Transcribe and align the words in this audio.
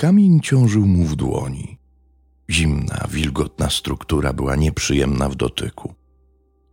Kamień 0.00 0.40
ciążył 0.40 0.86
mu 0.86 1.04
w 1.04 1.16
dłoni. 1.16 1.78
Zimna, 2.50 3.06
wilgotna 3.10 3.70
struktura 3.70 4.32
była 4.32 4.56
nieprzyjemna 4.56 5.28
w 5.28 5.34
dotyku. 5.34 5.94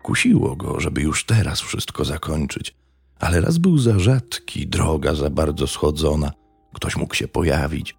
Kusiło 0.03 0.55
go, 0.55 0.79
żeby 0.79 1.01
już 1.01 1.25
teraz 1.25 1.61
wszystko 1.61 2.05
zakończyć, 2.05 2.75
ale 3.19 3.41
raz 3.41 3.57
był 3.57 3.77
za 3.77 3.99
rzadki, 3.99 4.67
droga 4.67 5.15
za 5.15 5.29
bardzo 5.29 5.67
schodzona, 5.67 6.31
ktoś 6.73 6.95
mógł 6.95 7.15
się 7.15 7.27
pojawić. 7.27 7.97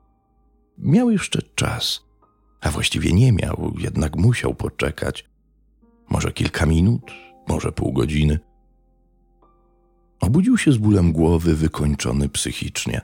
Miał 0.79 1.11
jeszcze 1.11 1.43
czas, 1.55 2.01
a 2.61 2.71
właściwie 2.71 3.13
nie 3.13 3.33
miał, 3.33 3.75
jednak 3.79 4.17
musiał 4.17 4.55
poczekać. 4.55 5.25
Może 6.11 6.33
kilka 6.33 6.67
minut, 6.67 7.13
może 7.49 7.73
pół 7.73 7.93
godziny. 7.93 8.39
Obudził 10.21 10.59
się 10.59 10.73
z 10.73 10.77
bólem 10.79 11.13
głowy, 11.13 11.55
wykończony 11.55 12.29
psychicznie. 12.29 13.01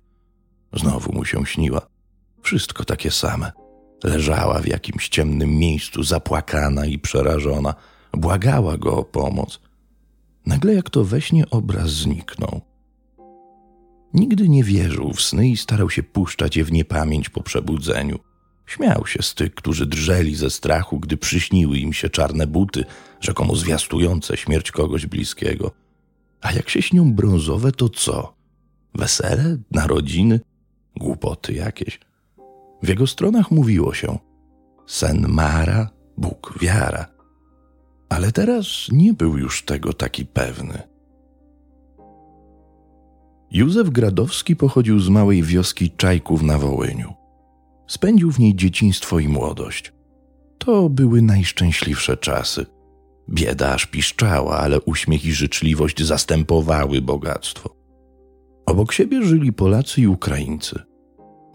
Znowu 0.72 1.12
mu 1.12 1.24
się 1.24 1.46
śniła. 1.46 1.93
Wszystko 2.44 2.84
takie 2.84 3.10
same. 3.10 3.52
Leżała 4.04 4.58
w 4.60 4.66
jakimś 4.66 5.08
ciemnym 5.08 5.50
miejscu, 5.50 6.02
zapłakana 6.02 6.86
i 6.86 6.98
przerażona. 6.98 7.74
Błagała 8.12 8.78
go 8.78 8.96
o 8.96 9.04
pomoc. 9.04 9.60
Nagle 10.46 10.74
jak 10.74 10.90
to 10.90 11.04
we 11.04 11.20
śnie 11.20 11.50
obraz 11.50 11.90
zniknął. 11.90 12.60
Nigdy 14.14 14.48
nie 14.48 14.64
wierzył 14.64 15.12
w 15.12 15.22
sny 15.22 15.48
i 15.48 15.56
starał 15.56 15.90
się 15.90 16.02
puszczać 16.02 16.56
je 16.56 16.64
w 16.64 16.72
niepamięć 16.72 17.28
po 17.28 17.42
przebudzeniu. 17.42 18.18
Śmiał 18.66 19.06
się 19.06 19.22
z 19.22 19.34
tych, 19.34 19.54
którzy 19.54 19.86
drżeli 19.86 20.34
ze 20.34 20.50
strachu, 20.50 21.00
gdy 21.00 21.16
przyśniły 21.16 21.78
im 21.78 21.92
się 21.92 22.10
czarne 22.10 22.46
buty, 22.46 22.84
rzekomo 23.20 23.56
zwiastujące 23.56 24.36
śmierć 24.36 24.70
kogoś 24.70 25.06
bliskiego. 25.06 25.70
A 26.40 26.52
jak 26.52 26.70
się 26.70 26.82
śnią 26.82 27.12
brązowe, 27.12 27.72
to 27.72 27.88
co? 27.88 28.34
Wesele? 28.94 29.56
Narodziny? 29.70 30.40
Głupoty 30.96 31.52
jakieś. 31.52 32.00
W 32.84 32.88
jego 32.88 33.06
stronach 33.06 33.50
mówiło 33.50 33.94
się 33.94 34.18
sen 34.86 35.26
Mara, 35.28 35.90
Bóg 36.16 36.58
wiara. 36.60 37.06
Ale 38.08 38.32
teraz 38.32 38.66
nie 38.92 39.14
był 39.14 39.38
już 39.38 39.64
tego 39.64 39.92
taki 39.92 40.26
pewny. 40.26 40.82
Józef 43.50 43.90
Gradowski 43.90 44.56
pochodził 44.56 45.00
z 45.00 45.08
małej 45.08 45.42
wioski 45.42 45.90
Czajków 45.90 46.42
na 46.42 46.58
Wołyniu. 46.58 47.14
Spędził 47.86 48.32
w 48.32 48.38
niej 48.38 48.54
dzieciństwo 48.54 49.18
i 49.18 49.28
młodość. 49.28 49.92
To 50.58 50.88
były 50.88 51.22
najszczęśliwsze 51.22 52.16
czasy. 52.16 52.66
Bieda 53.30 53.74
aż 53.74 53.86
piszczała, 53.86 54.58
ale 54.58 54.80
uśmiech 54.80 55.24
i 55.24 55.32
życzliwość 55.32 56.02
zastępowały 56.02 57.02
bogactwo. 57.02 57.76
Obok 58.66 58.92
siebie 58.92 59.22
żyli 59.22 59.52
Polacy 59.52 60.00
i 60.00 60.06
Ukraińcy. 60.06 60.93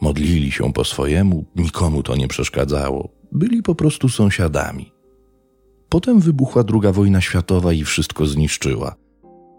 Modlili 0.01 0.51
się 0.51 0.73
po 0.73 0.83
swojemu, 0.83 1.45
nikomu 1.55 2.03
to 2.03 2.15
nie 2.15 2.27
przeszkadzało. 2.27 3.09
Byli 3.31 3.63
po 3.63 3.75
prostu 3.75 4.09
sąsiadami. 4.09 4.91
Potem 5.89 6.19
wybuchła 6.19 6.63
II 6.73 6.93
wojna 6.93 7.21
światowa 7.21 7.73
i 7.73 7.83
wszystko 7.83 8.25
zniszczyła. 8.25 8.95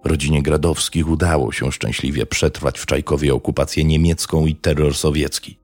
Rodzinie 0.05 0.43
Gradowskich 0.43 1.09
udało 1.09 1.53
się 1.53 1.73
szczęśliwie 1.73 2.27
przetrwać 2.27 2.79
w 2.79 2.87
Czajkowie 2.87 3.35
okupację 3.35 3.85
niemiecką 3.85 4.47
i 4.47 4.55
terror 4.55 4.95
sowiecki. 4.95 5.59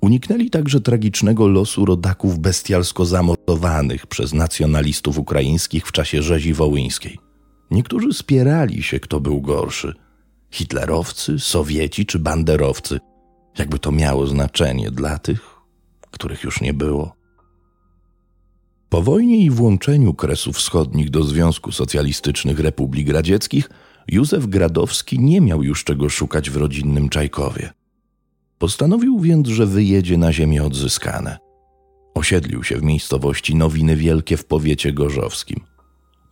Uniknęli 0.00 0.50
także 0.50 0.80
tragicznego 0.80 1.48
losu 1.48 1.84
rodaków 1.84 2.38
bestialsko 2.38 3.04
zamordowanych 3.04 4.06
przez 4.06 4.32
nacjonalistów 4.32 5.18
ukraińskich 5.18 5.86
w 5.86 5.92
czasie 5.92 6.22
rzezi 6.22 6.54
wołyńskiej. 6.54 7.18
Niektórzy 7.70 8.12
spierali 8.12 8.82
się, 8.82 9.00
kto 9.00 9.20
był 9.20 9.40
gorszy 9.40 9.94
hitlerowcy, 10.50 11.38
Sowieci 11.38 12.06
czy 12.06 12.18
banderowcy, 12.18 13.00
jakby 13.58 13.78
to 13.78 13.92
miało 13.92 14.26
znaczenie 14.26 14.90
dla 14.90 15.18
tych, 15.18 15.54
których 16.10 16.42
już 16.44 16.60
nie 16.60 16.74
było. 16.74 17.16
Po 18.88 19.02
wojnie 19.02 19.44
i 19.44 19.50
włączeniu 19.50 20.14
Kresów 20.14 20.56
Wschodnich 20.56 21.10
do 21.10 21.22
Związku 21.22 21.72
Socjalistycznych 21.72 22.60
Republik 22.60 23.08
Radzieckich, 23.08 23.70
Józef 24.08 24.46
Gradowski 24.46 25.18
nie 25.18 25.40
miał 25.40 25.62
już 25.62 25.84
czego 25.84 26.08
szukać 26.08 26.50
w 26.50 26.56
rodzinnym 26.56 27.08
Czajkowie. 27.08 27.70
Postanowił 28.58 29.20
więc, 29.20 29.48
że 29.48 29.66
wyjedzie 29.66 30.18
na 30.18 30.32
ziemię 30.32 30.64
odzyskane. 30.64 31.38
Osiedlił 32.14 32.64
się 32.64 32.76
w 32.76 32.82
miejscowości 32.82 33.54
Nowiny 33.54 33.96
Wielkie 33.96 34.36
w 34.36 34.44
powiecie 34.44 34.92
gorzowskim. 34.92 35.60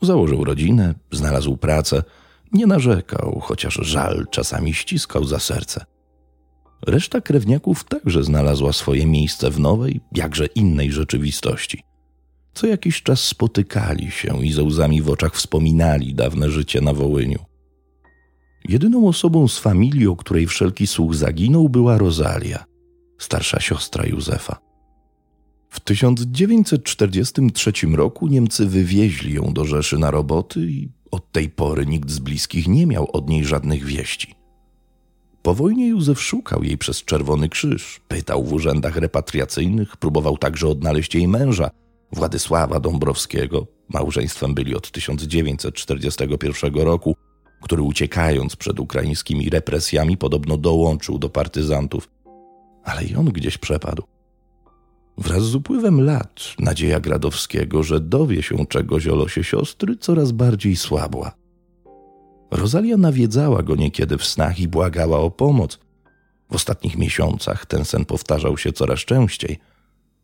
Założył 0.02 0.44
rodzinę, 0.44 0.94
znalazł 1.10 1.56
pracę, 1.56 2.02
nie 2.52 2.66
narzekał, 2.66 3.40
chociaż 3.42 3.74
żal 3.74 4.26
czasami 4.30 4.74
ściskał 4.74 5.24
za 5.24 5.38
serce. 5.38 5.84
Reszta 6.86 7.20
krewniaków 7.20 7.84
także 7.84 8.24
znalazła 8.24 8.72
swoje 8.72 9.06
miejsce 9.06 9.50
w 9.50 9.60
nowej, 9.60 10.00
jakże 10.12 10.46
innej 10.46 10.92
rzeczywistości. 10.92 11.82
Co 12.54 12.66
jakiś 12.66 13.02
czas 13.02 13.20
spotykali 13.20 14.10
się 14.10 14.44
i 14.44 14.52
ze 14.52 14.62
łzami 14.62 15.02
w 15.02 15.10
oczach 15.10 15.34
wspominali 15.34 16.14
dawne 16.14 16.50
życie 16.50 16.80
na 16.80 16.92
Wołyniu. 16.92 17.38
Jedyną 18.68 19.08
osobą 19.08 19.48
z 19.48 19.58
familii, 19.58 20.06
o 20.06 20.16
której 20.16 20.46
wszelki 20.46 20.86
słuch 20.86 21.14
zaginął, 21.14 21.68
była 21.68 21.98
Rosalia, 21.98 22.64
starsza 23.18 23.60
siostra 23.60 24.06
Józefa. 24.06 24.58
W 25.68 25.80
1943 25.80 27.72
roku 27.92 28.28
Niemcy 28.28 28.66
wywieźli 28.66 29.34
ją 29.34 29.52
do 29.52 29.64
Rzeszy 29.64 29.98
na 29.98 30.10
roboty 30.10 30.60
i 30.60 30.88
od 31.10 31.32
tej 31.32 31.48
pory 31.48 31.86
nikt 31.86 32.10
z 32.10 32.18
bliskich 32.18 32.68
nie 32.68 32.86
miał 32.86 33.08
od 33.12 33.28
niej 33.28 33.44
żadnych 33.44 33.84
wieści. 33.84 34.34
Po 35.42 35.54
wojnie 35.54 35.88
Józef 35.88 36.22
szukał 36.22 36.62
jej 36.62 36.78
przez 36.78 37.04
Czerwony 37.04 37.48
Krzyż, 37.48 38.00
pytał 38.08 38.44
w 38.44 38.52
urzędach 38.52 38.96
repatriacyjnych, 38.96 39.96
próbował 39.96 40.38
także 40.38 40.68
odnaleźć 40.68 41.14
jej 41.14 41.28
męża, 41.28 41.70
Władysława 42.12 42.80
Dąbrowskiego. 42.80 43.66
Małżeństwem 43.88 44.54
byli 44.54 44.74
od 44.74 44.90
1941 44.90 46.74
roku, 46.74 47.16
który 47.62 47.82
uciekając 47.82 48.56
przed 48.56 48.80
ukraińskimi 48.80 49.50
represjami 49.50 50.16
podobno 50.16 50.56
dołączył 50.56 51.18
do 51.18 51.28
partyzantów, 51.28 52.08
ale 52.84 53.04
i 53.04 53.16
on 53.16 53.26
gdzieś 53.26 53.58
przepadł. 53.58 54.02
Wraz 55.18 55.42
z 55.42 55.54
upływem 55.54 56.00
lat 56.00 56.40
nadzieja 56.58 57.00
Gradowskiego, 57.00 57.82
że 57.82 58.00
dowie 58.00 58.42
się 58.42 58.66
czegoś 58.66 59.06
o 59.06 59.14
losie 59.14 59.44
siostry, 59.44 59.96
coraz 59.96 60.32
bardziej 60.32 60.76
słabła. 60.76 61.41
Rosalia 62.52 62.96
nawiedzała 62.96 63.62
go 63.62 63.76
niekiedy 63.76 64.18
w 64.18 64.24
snach 64.24 64.60
i 64.60 64.68
błagała 64.68 65.18
o 65.18 65.30
pomoc. 65.30 65.78
W 66.50 66.54
ostatnich 66.54 66.98
miesiącach 66.98 67.66
ten 67.66 67.84
sen 67.84 68.04
powtarzał 68.04 68.58
się 68.58 68.72
coraz 68.72 69.00
częściej. 69.00 69.58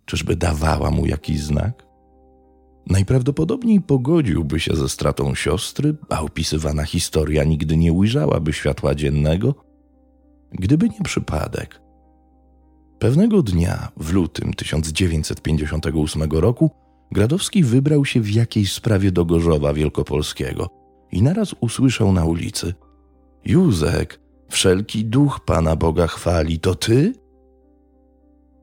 Czyżby 0.05 0.37
dawała 0.37 0.91
mu 0.91 1.07
jakiś 1.07 1.41
znak? 1.41 1.87
Najprawdopodobniej 2.87 3.81
pogodziłby 3.81 4.61
się 4.61 4.77
ze 4.77 4.89
stratą 4.89 5.35
siostry, 5.35 5.97
a 6.09 6.21
opisywana 6.21 6.85
historia 6.85 7.45
nigdy 7.45 7.77
nie 7.77 7.93
ujrzałaby 7.93 8.53
światła 8.53 8.95
dziennego, 8.95 9.55
gdyby 10.53 10.89
nie 10.89 11.01
przypadek. 11.05 11.81
Pewnego 12.99 13.43
dnia, 13.43 13.89
w 13.97 14.13
lutym 14.13 14.55
1958 14.55 16.23
roku, 16.31 16.71
Gradowski 17.13 17.65
wybrał 17.65 18.05
się 18.05 18.21
w 18.21 18.31
jakiejś 18.31 18.73
sprawie 18.73 19.13
do 19.13 19.25
Gorzowa 19.25 19.75
Wielkopolskiego 19.75 20.78
i 21.13 21.23
naraz 21.23 21.55
usłyszał 21.61 22.13
na 22.13 22.25
ulicy: 22.25 22.75
Józek, 23.45 24.21
wszelki 24.49 25.05
duch 25.05 25.41
Pana 25.41 25.77
Boga 25.77 26.07
chwali, 26.07 26.59
to 26.59 26.75
ty? 26.75 27.13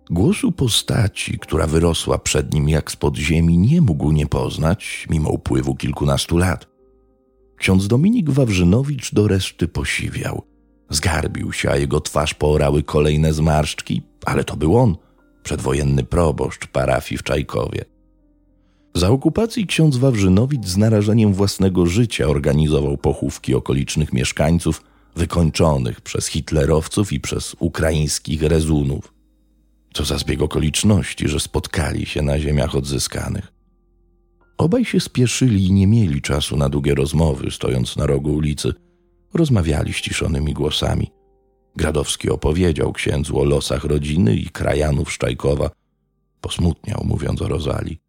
Głosu 0.10 0.52
postaci, 0.52 1.40
która 1.40 1.68
wyrosła 1.68 2.18
przed 2.18 2.54
nim 2.54 2.70
jak 2.70 2.92
spod 2.92 3.18
ziemi, 3.18 3.58
nie 3.58 3.82
mógł 3.82 4.12
nie 4.12 4.28
poznać, 4.28 5.08
mimo 5.10 5.30
upływu 5.30 5.76
kilkunastu 5.76 6.38
lat. 6.38 6.68
Ksiądz 7.58 7.88
Dominik 7.88 8.30
Wawrzynowicz 8.30 9.14
do 9.14 9.28
reszty 9.28 9.68
posiwiał. 9.68 10.44
Zgarbił 10.90 11.54
się, 11.54 11.70
a 11.70 11.76
jego 11.76 12.02
twarz 12.02 12.34
poorały 12.34 12.84
kolejne 12.84 13.34
zmarszczki, 13.34 14.02
ale 14.26 14.44
to 14.44 14.56
był 14.56 14.78
on, 14.78 14.96
przedwojenny 15.44 16.04
proboszcz 16.04 16.68
parafii 16.68 17.18
w 17.18 17.24
Czajkowie. 17.24 17.86
Za 18.96 19.10
okupacji 19.10 19.68
ksiądz 19.68 19.98
Wawrzynowicz 19.98 20.66
z 20.66 20.78
narażeniem 20.78 21.34
własnego 21.34 21.86
życia 21.86 22.28
organizował 22.28 22.98
pochówki 22.98 23.56
okolicznych 23.56 24.14
mieszkańców, 24.14 24.84
wykończonych 25.16 26.02
przez 26.02 26.28
hitlerowców 26.28 27.14
i 27.14 27.20
przez 27.20 27.56
ukraińskich 27.60 28.44
rezunów. 28.44 29.14
Co 29.94 30.06
za 30.06 30.18
zbieg 30.18 30.42
okoliczności, 30.42 31.28
że 31.28 31.40
spotkali 31.40 32.06
się 32.06 32.22
na 32.22 32.40
ziemiach 32.40 32.76
odzyskanych. 32.76 33.54
Obaj 34.58 34.86
się 34.86 35.00
spieszyli 35.00 35.66
i 35.66 35.72
nie 35.72 35.88
mieli 35.88 36.22
czasu 36.22 36.58
na 36.58 36.70
długie 36.70 36.96
rozmowy, 36.96 37.52
stojąc 37.52 37.98
na 37.98 38.06
rogu 38.06 38.34
ulicy. 38.34 38.74
Rozmawiali 39.34 39.94
ściszonymi 39.94 40.54
głosami. 40.54 41.12
Gradowski 41.76 42.30
opowiedział 42.30 42.94
księdzu 42.94 43.40
o 43.40 43.44
losach 43.44 43.84
rodziny 43.84 44.36
i 44.36 44.50
krajanów 44.50 45.12
Szczajkowa. 45.12 45.70
Posmutniał, 46.42 47.02
mówiąc 47.06 47.42
o 47.42 47.48
Rozali. 47.48 48.05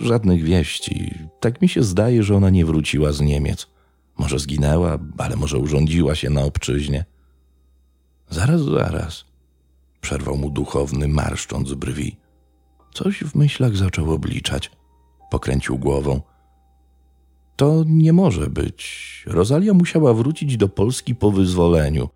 Żadnych 0.00 0.44
wieści. 0.44 1.14
Tak 1.40 1.62
mi 1.62 1.68
się 1.68 1.82
zdaje, 1.82 2.22
że 2.22 2.36
ona 2.36 2.50
nie 2.50 2.66
wróciła 2.66 3.12
z 3.12 3.20
Niemiec. 3.20 3.66
Może 4.18 4.38
zginęła, 4.38 4.98
ale 5.18 5.36
może 5.36 5.58
urządziła 5.58 6.14
się 6.14 6.30
na 6.30 6.44
obczyźnie. 6.44 7.04
Zaraz, 8.30 8.62
zaraz. 8.62 9.24
przerwał 10.00 10.36
mu 10.36 10.50
duchowny, 10.50 11.08
marszcząc 11.08 11.74
brwi. 11.74 12.16
Coś 12.94 13.24
w 13.24 13.34
myślach 13.34 13.76
zaczął 13.76 14.12
obliczać. 14.12 14.70
Pokręcił 15.30 15.78
głową. 15.78 16.20
To 17.56 17.84
nie 17.86 18.12
może 18.12 18.50
być. 18.50 19.22
Rosalia 19.26 19.74
musiała 19.74 20.14
wrócić 20.14 20.56
do 20.56 20.68
Polski 20.68 21.14
po 21.14 21.30
wyzwoleniu. 21.30 22.08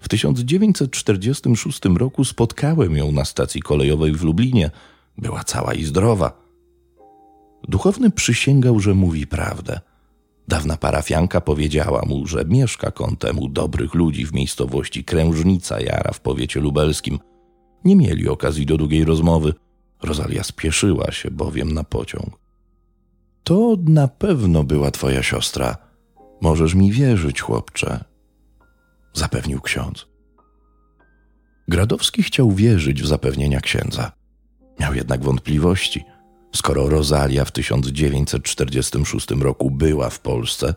W 0.00 0.08
1946 0.08 1.80
roku 1.96 2.24
spotkałem 2.24 2.96
ją 2.96 3.12
na 3.12 3.24
stacji 3.24 3.62
kolejowej 3.62 4.12
w 4.12 4.22
Lublinie. 4.22 4.70
Była 5.18 5.44
cała 5.44 5.74
i 5.74 5.84
zdrowa. 5.84 6.45
Duchowny 7.68 8.10
przysięgał, 8.10 8.80
że 8.80 8.94
mówi 8.94 9.26
prawdę. 9.26 9.80
Dawna 10.48 10.76
parafianka 10.76 11.40
powiedziała 11.40 12.02
mu, 12.06 12.26
że 12.26 12.44
mieszka 12.44 12.90
kątem 12.90 13.38
u 13.38 13.48
dobrych 13.48 13.94
ludzi 13.94 14.26
w 14.26 14.32
miejscowości 14.32 15.04
Krężnica 15.04 15.80
Jara 15.80 16.12
w 16.12 16.20
powiecie 16.20 16.60
lubelskim. 16.60 17.18
Nie 17.84 17.96
mieli 17.96 18.28
okazji 18.28 18.66
do 18.66 18.76
długiej 18.76 19.04
rozmowy. 19.04 19.54
Rosalia 20.02 20.42
spieszyła 20.42 21.12
się 21.12 21.30
bowiem 21.30 21.72
na 21.72 21.84
pociąg. 21.84 22.38
To 23.44 23.76
na 23.84 24.08
pewno 24.08 24.64
była 24.64 24.90
twoja 24.90 25.22
siostra. 25.22 25.76
Możesz 26.40 26.74
mi 26.74 26.92
wierzyć, 26.92 27.40
chłopcze, 27.40 28.04
zapewnił 29.12 29.60
ksiądz. 29.60 30.06
Gradowski 31.68 32.22
chciał 32.22 32.50
wierzyć 32.50 33.02
w 33.02 33.06
zapewnienia 33.06 33.60
księdza. 33.60 34.12
Miał 34.80 34.94
jednak 34.94 35.24
wątpliwości. 35.24 36.04
Skoro 36.56 36.88
Rosalia 36.88 37.44
w 37.44 37.52
1946 37.52 39.30
roku 39.30 39.70
była 39.70 40.10
w 40.10 40.20
Polsce, 40.20 40.74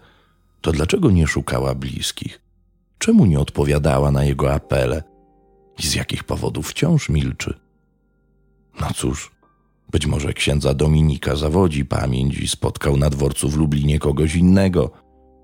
to 0.62 0.72
dlaczego 0.72 1.12
nie 1.12 1.28
szukała 1.28 1.76
bliskich? 1.76 2.42
Czemu 2.98 3.26
nie 3.26 3.40
odpowiadała 3.40 4.12
na 4.12 4.24
jego 4.24 4.54
apele? 4.54 5.04
I 5.80 5.88
z 5.88 5.96
jakich 5.96 6.24
powodów 6.24 6.70
wciąż 6.70 7.10
milczy? 7.10 7.54
No 8.82 8.88
cóż, 8.96 9.32
być 9.92 10.06
może 10.06 10.34
księdza 10.34 10.74
Dominika 10.74 11.36
zawodzi 11.36 11.86
pamięć 11.86 12.38
i 12.38 12.48
spotkał 12.48 12.98
na 12.98 13.10
dworcu 13.10 13.50
w 13.50 13.58
Lublinie 13.58 14.00
kogoś 14.00 14.36
innego. 14.36 14.92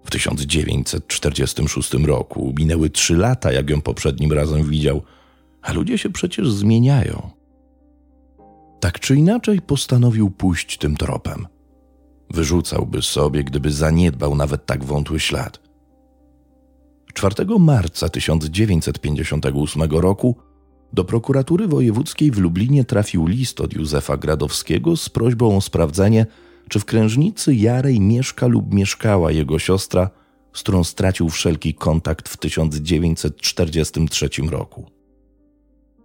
W 0.05 0.11
1946 0.11 1.93
roku 1.93 2.53
minęły 2.59 2.89
trzy 2.89 3.15
lata, 3.17 3.51
jak 3.51 3.69
ją 3.69 3.81
poprzednim 3.81 4.33
razem 4.33 4.63
widział, 4.63 5.01
a 5.61 5.73
ludzie 5.73 5.97
się 5.97 6.09
przecież 6.09 6.51
zmieniają. 6.51 7.44
Tak 8.85 8.99
czy 8.99 9.15
inaczej 9.15 9.61
postanowił 9.61 10.29
pójść 10.31 10.77
tym 10.77 10.97
tropem. 10.97 11.47
Wyrzucałby 12.29 13.01
sobie, 13.01 13.43
gdyby 13.43 13.71
zaniedbał 13.71 14.35
nawet 14.35 14.65
tak 14.65 14.83
wątły 14.83 15.19
ślad. 15.19 15.59
4 17.13 17.35
marca 17.59 18.09
1958 18.09 19.81
roku 19.91 20.35
do 20.93 21.03
prokuratury 21.03 21.67
wojewódzkiej 21.67 22.31
w 22.31 22.37
Lublinie 22.37 22.83
trafił 22.83 23.27
list 23.27 23.61
od 23.61 23.73
Józefa 23.73 24.17
Gradowskiego 24.17 24.97
z 24.97 25.09
prośbą 25.09 25.57
o 25.57 25.61
sprawdzenie, 25.61 26.25
czy 26.69 26.79
w 26.79 26.85
krężnicy 26.85 27.55
Jarej 27.55 27.99
mieszka 27.99 28.47
lub 28.47 28.73
mieszkała 28.73 29.31
jego 29.31 29.59
siostra, 29.59 30.09
z 30.53 30.59
którą 30.59 30.83
stracił 30.83 31.29
wszelki 31.29 31.73
kontakt 31.73 32.29
w 32.29 32.37
1943 32.37 34.29
roku. 34.49 34.94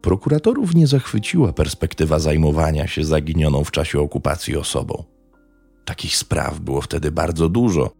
Prokuratorów 0.02 0.74
nie 0.74 0.86
zachwyciła 0.86 1.52
perspektywa 1.52 2.18
zajmowania 2.18 2.86
się 2.86 3.04
zaginioną 3.04 3.64
w 3.64 3.70
czasie 3.70 4.00
okupacji 4.00 4.56
osobą. 4.56 5.04
Takich 5.84 6.16
spraw 6.16 6.60
było 6.60 6.80
wtedy 6.80 7.12
bardzo 7.12 7.48
dużo, 7.48 7.90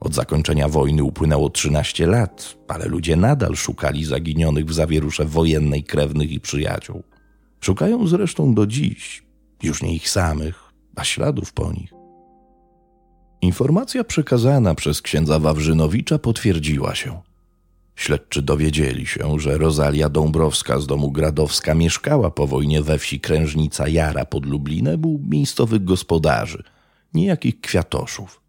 od 0.00 0.14
zakończenia 0.14 0.68
wojny 0.68 1.04
upłynęło 1.04 1.50
13 1.50 2.06
lat, 2.06 2.56
ale 2.68 2.86
ludzie 2.86 3.16
nadal 3.16 3.56
szukali 3.56 4.04
zaginionych 4.04 4.64
w 4.64 4.72
zawierusze 4.72 5.24
wojennej 5.24 5.82
krewnych 5.84 6.30
i 6.32 6.40
przyjaciół. 6.40 7.02
Szukają 7.60 8.06
zresztą 8.06 8.54
do 8.54 8.66
dziś, 8.66 9.24
już 9.62 9.82
nie 9.82 9.94
ich 9.94 10.08
samych, 10.08 10.72
a 10.96 11.04
śladów 11.04 11.52
po 11.52 11.72
nich. 11.72 11.92
Informacja 13.40 14.04
przekazana 14.04 14.74
przez 14.74 15.02
księdza 15.02 15.38
Wawrzynowicza 15.38 16.18
potwierdziła 16.18 16.94
się. 16.94 17.20
Śledczy 17.98 18.42
dowiedzieli 18.42 19.06
się, 19.06 19.40
że 19.40 19.58
Rosalia 19.58 20.08
Dąbrowska 20.08 20.80
z 20.80 20.86
domu 20.86 21.10
Gradowska 21.10 21.74
mieszkała 21.74 22.30
po 22.30 22.46
wojnie 22.46 22.82
we 22.82 22.98
wsi 22.98 23.20
Krężnica 23.20 23.88
Jara 23.88 24.24
pod 24.24 24.46
Lublinem 24.46 25.06
u 25.06 25.20
miejscowych 25.28 25.84
gospodarzy, 25.84 26.62
niejakich 27.14 27.60
kwiatoszów. 27.60 28.40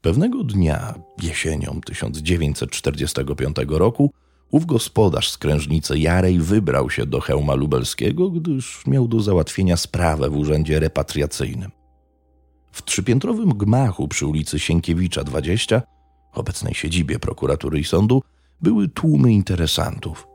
Pewnego 0.00 0.44
dnia, 0.44 0.94
jesienią 1.22 1.80
1945 1.86 3.56
roku, 3.68 4.12
ów 4.50 4.66
gospodarz 4.66 5.30
z 5.30 5.38
krężnicy 5.38 5.98
Jarej 5.98 6.38
wybrał 6.38 6.90
się 6.90 7.06
do 7.06 7.20
hełma 7.20 7.54
lubelskiego, 7.54 8.30
gdyż 8.30 8.86
miał 8.86 9.08
do 9.08 9.20
załatwienia 9.20 9.76
sprawę 9.76 10.30
w 10.30 10.36
urzędzie 10.36 10.80
repatriacyjnym. 10.80 11.70
W 12.72 12.82
trzypiętrowym 12.82 13.48
gmachu 13.48 14.08
przy 14.08 14.26
ulicy 14.26 14.58
Sienkiewicza 14.58 15.24
20, 15.24 15.82
obecnej 16.32 16.74
siedzibie 16.74 17.18
prokuratury 17.18 17.78
i 17.78 17.84
sądu, 17.84 18.22
były 18.60 18.88
tłumy 18.88 19.32
interesantów. 19.32 20.26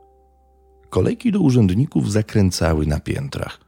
Kolejki 0.90 1.32
do 1.32 1.40
urzędników 1.40 2.12
zakręcały 2.12 2.86
na 2.86 3.00
piętrach. 3.00 3.60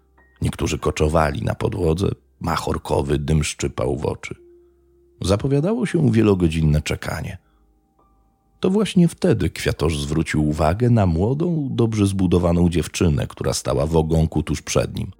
Niektórzy 0.43 0.79
koczowali 0.79 1.43
na 1.43 1.55
podłodze, 1.55 2.08
machorkowy 2.41 3.19
dym 3.19 3.44
szczypał 3.44 3.97
w 3.97 4.06
oczy. 4.06 4.35
Zapowiadało 5.23 5.87
się 5.87 6.11
wielogodzinne 6.12 6.82
czekanie. 6.82 7.38
To 8.61 8.70
właśnie 8.70 9.08
wtedy 9.08 9.50
kwiatosz 9.50 9.99
zwrócił 9.99 10.49
uwagę 10.49 10.91
na 10.91 11.06
młodą, 11.06 11.69
dobrze 11.70 12.06
zbudowaną 12.06 12.69
dziewczynę, 12.69 13.26
która 13.26 13.52
stała 13.52 13.87
w 13.87 13.97
ogonku 13.97 14.43
tuż 14.43 14.62
przed 14.62 14.99
nim. 14.99 15.11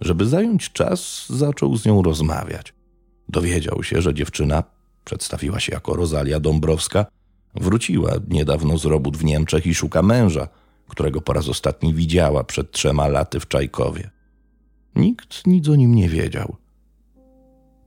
Żeby 0.00 0.26
zająć 0.26 0.72
czas, 0.72 1.26
zaczął 1.28 1.76
z 1.76 1.86
nią 1.86 2.02
rozmawiać. 2.02 2.74
Dowiedział 3.28 3.82
się, 3.82 4.02
że 4.02 4.14
dziewczyna 4.14 4.62
przedstawiła 5.04 5.60
się 5.60 5.72
jako 5.72 5.96
Rosalia 5.96 6.40
Dąbrowska, 6.40 7.06
wróciła 7.54 8.12
niedawno 8.28 8.78
z 8.78 8.84
robót 8.84 9.16
w 9.16 9.24
Niemczech 9.24 9.66
i 9.66 9.74
szuka 9.74 10.02
męża, 10.02 10.48
którego 10.88 11.20
po 11.20 11.32
raz 11.32 11.48
ostatni 11.48 11.94
widziała 11.94 12.44
przed 12.44 12.70
trzema 12.70 13.08
laty 13.08 13.40
w 13.40 13.48
Czajkowie. 13.48 14.10
Nikt 14.96 15.46
nic 15.46 15.68
o 15.68 15.76
nim 15.76 15.94
nie 15.94 16.08
wiedział. 16.08 16.56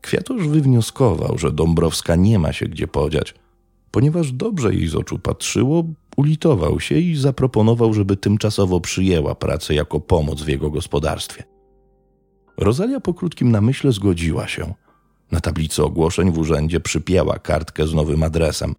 Kwiatusz 0.01 0.47
wywnioskował, 0.47 1.37
że 1.37 1.51
Dąbrowska 1.51 2.15
nie 2.15 2.39
ma 2.39 2.53
się 2.53 2.65
gdzie 2.65 2.87
podziać. 2.87 3.33
Ponieważ 3.91 4.31
dobrze 4.31 4.73
jej 4.73 4.87
z 4.87 4.95
oczu 4.95 5.19
patrzyło, 5.19 5.83
ulitował 6.17 6.79
się 6.79 6.99
i 6.99 7.15
zaproponował, 7.15 7.93
żeby 7.93 8.17
tymczasowo 8.17 8.81
przyjęła 8.81 9.35
pracę 9.35 9.73
jako 9.73 9.99
pomoc 9.99 10.41
w 10.41 10.47
jego 10.47 10.69
gospodarstwie. 10.69 11.43
Rosalia 12.57 12.99
po 12.99 13.13
krótkim 13.13 13.51
namyśle 13.51 13.91
zgodziła 13.91 14.47
się. 14.47 14.73
Na 15.31 15.39
tablicy 15.39 15.83
ogłoszeń 15.83 16.31
w 16.31 16.37
urzędzie 16.37 16.79
przypięła 16.79 17.39
kartkę 17.39 17.87
z 17.87 17.93
nowym 17.93 18.23
adresem. 18.23 18.75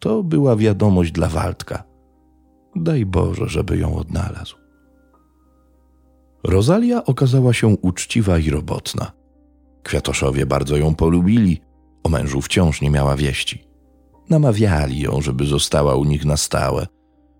To 0.00 0.22
była 0.22 0.56
wiadomość 0.56 1.12
dla 1.12 1.28
Waldka. 1.28 1.84
Daj 2.76 3.06
Boże, 3.06 3.48
żeby 3.48 3.78
ją 3.78 3.96
odnalazł. 3.96 4.56
Rosalia 6.44 7.04
okazała 7.04 7.52
się 7.52 7.68
uczciwa 7.68 8.38
i 8.38 8.50
robotna. 8.50 9.12
Kwiatoszowie 9.82 10.46
bardzo 10.46 10.76
ją 10.76 10.94
polubili, 10.94 11.60
o 12.02 12.08
mężu 12.08 12.40
wciąż 12.40 12.80
nie 12.80 12.90
miała 12.90 13.16
wieści. 13.16 13.64
Namawiali 14.30 15.00
ją, 15.00 15.20
żeby 15.20 15.46
została 15.46 15.94
u 15.94 16.04
nich 16.04 16.24
na 16.24 16.36
stałe. 16.36 16.86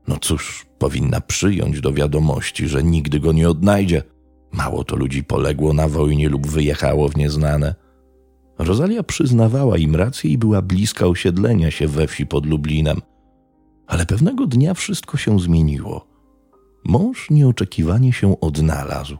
No 0.09 0.17
cóż, 0.21 0.67
powinna 0.79 1.21
przyjąć 1.21 1.81
do 1.81 1.93
wiadomości, 1.93 2.69
że 2.69 2.83
nigdy 2.83 3.21
go 3.21 3.33
nie 3.33 3.49
odnajdzie. 3.49 4.03
Mało 4.53 4.85
to 4.85 4.97
ludzi 4.97 5.25
poległo 5.25 5.73
na 5.73 5.89
wojnie 5.89 6.29
lub 6.29 6.47
wyjechało 6.47 7.09
w 7.09 7.17
nieznane. 7.17 7.75
Rosalia 8.65 9.03
przyznawała 9.03 9.79
im 9.79 9.97
rację 9.97 10.31
i 10.31 10.39
była 10.39 10.63
bliska 10.63 11.07
osiedlenia 11.07 11.71
się 11.71 11.89
we 11.89 12.07
wsi 12.07 12.27
pod 12.27 12.47
Lublinem. 12.47 13.01
Ale 13.87 14.07
pewnego 14.07 14.47
dnia 14.47 14.75
wszystko 14.75 15.17
się 15.17 15.41
zmieniło. 15.41 16.07
Mąż 16.85 17.31
nieoczekiwanie 17.31 18.13
się 18.13 18.41
odnalazł. 18.41 19.17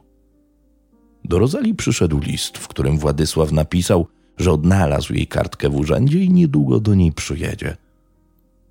Do 1.25 1.39
Rozali 1.39 1.75
przyszedł 1.75 2.19
list, 2.19 2.59
w 2.59 2.69
którym 2.69 2.99
Władysław 2.99 3.53
napisał, 3.53 4.07
że 4.37 4.53
odnalazł 4.53 5.13
jej 5.13 5.27
kartkę 5.27 5.71
w 5.71 5.77
urzędzie 5.77 6.19
i 6.19 6.31
niedługo 6.31 6.81
do 6.81 6.95
niej 6.95 7.13
przyjedzie. 7.13 7.77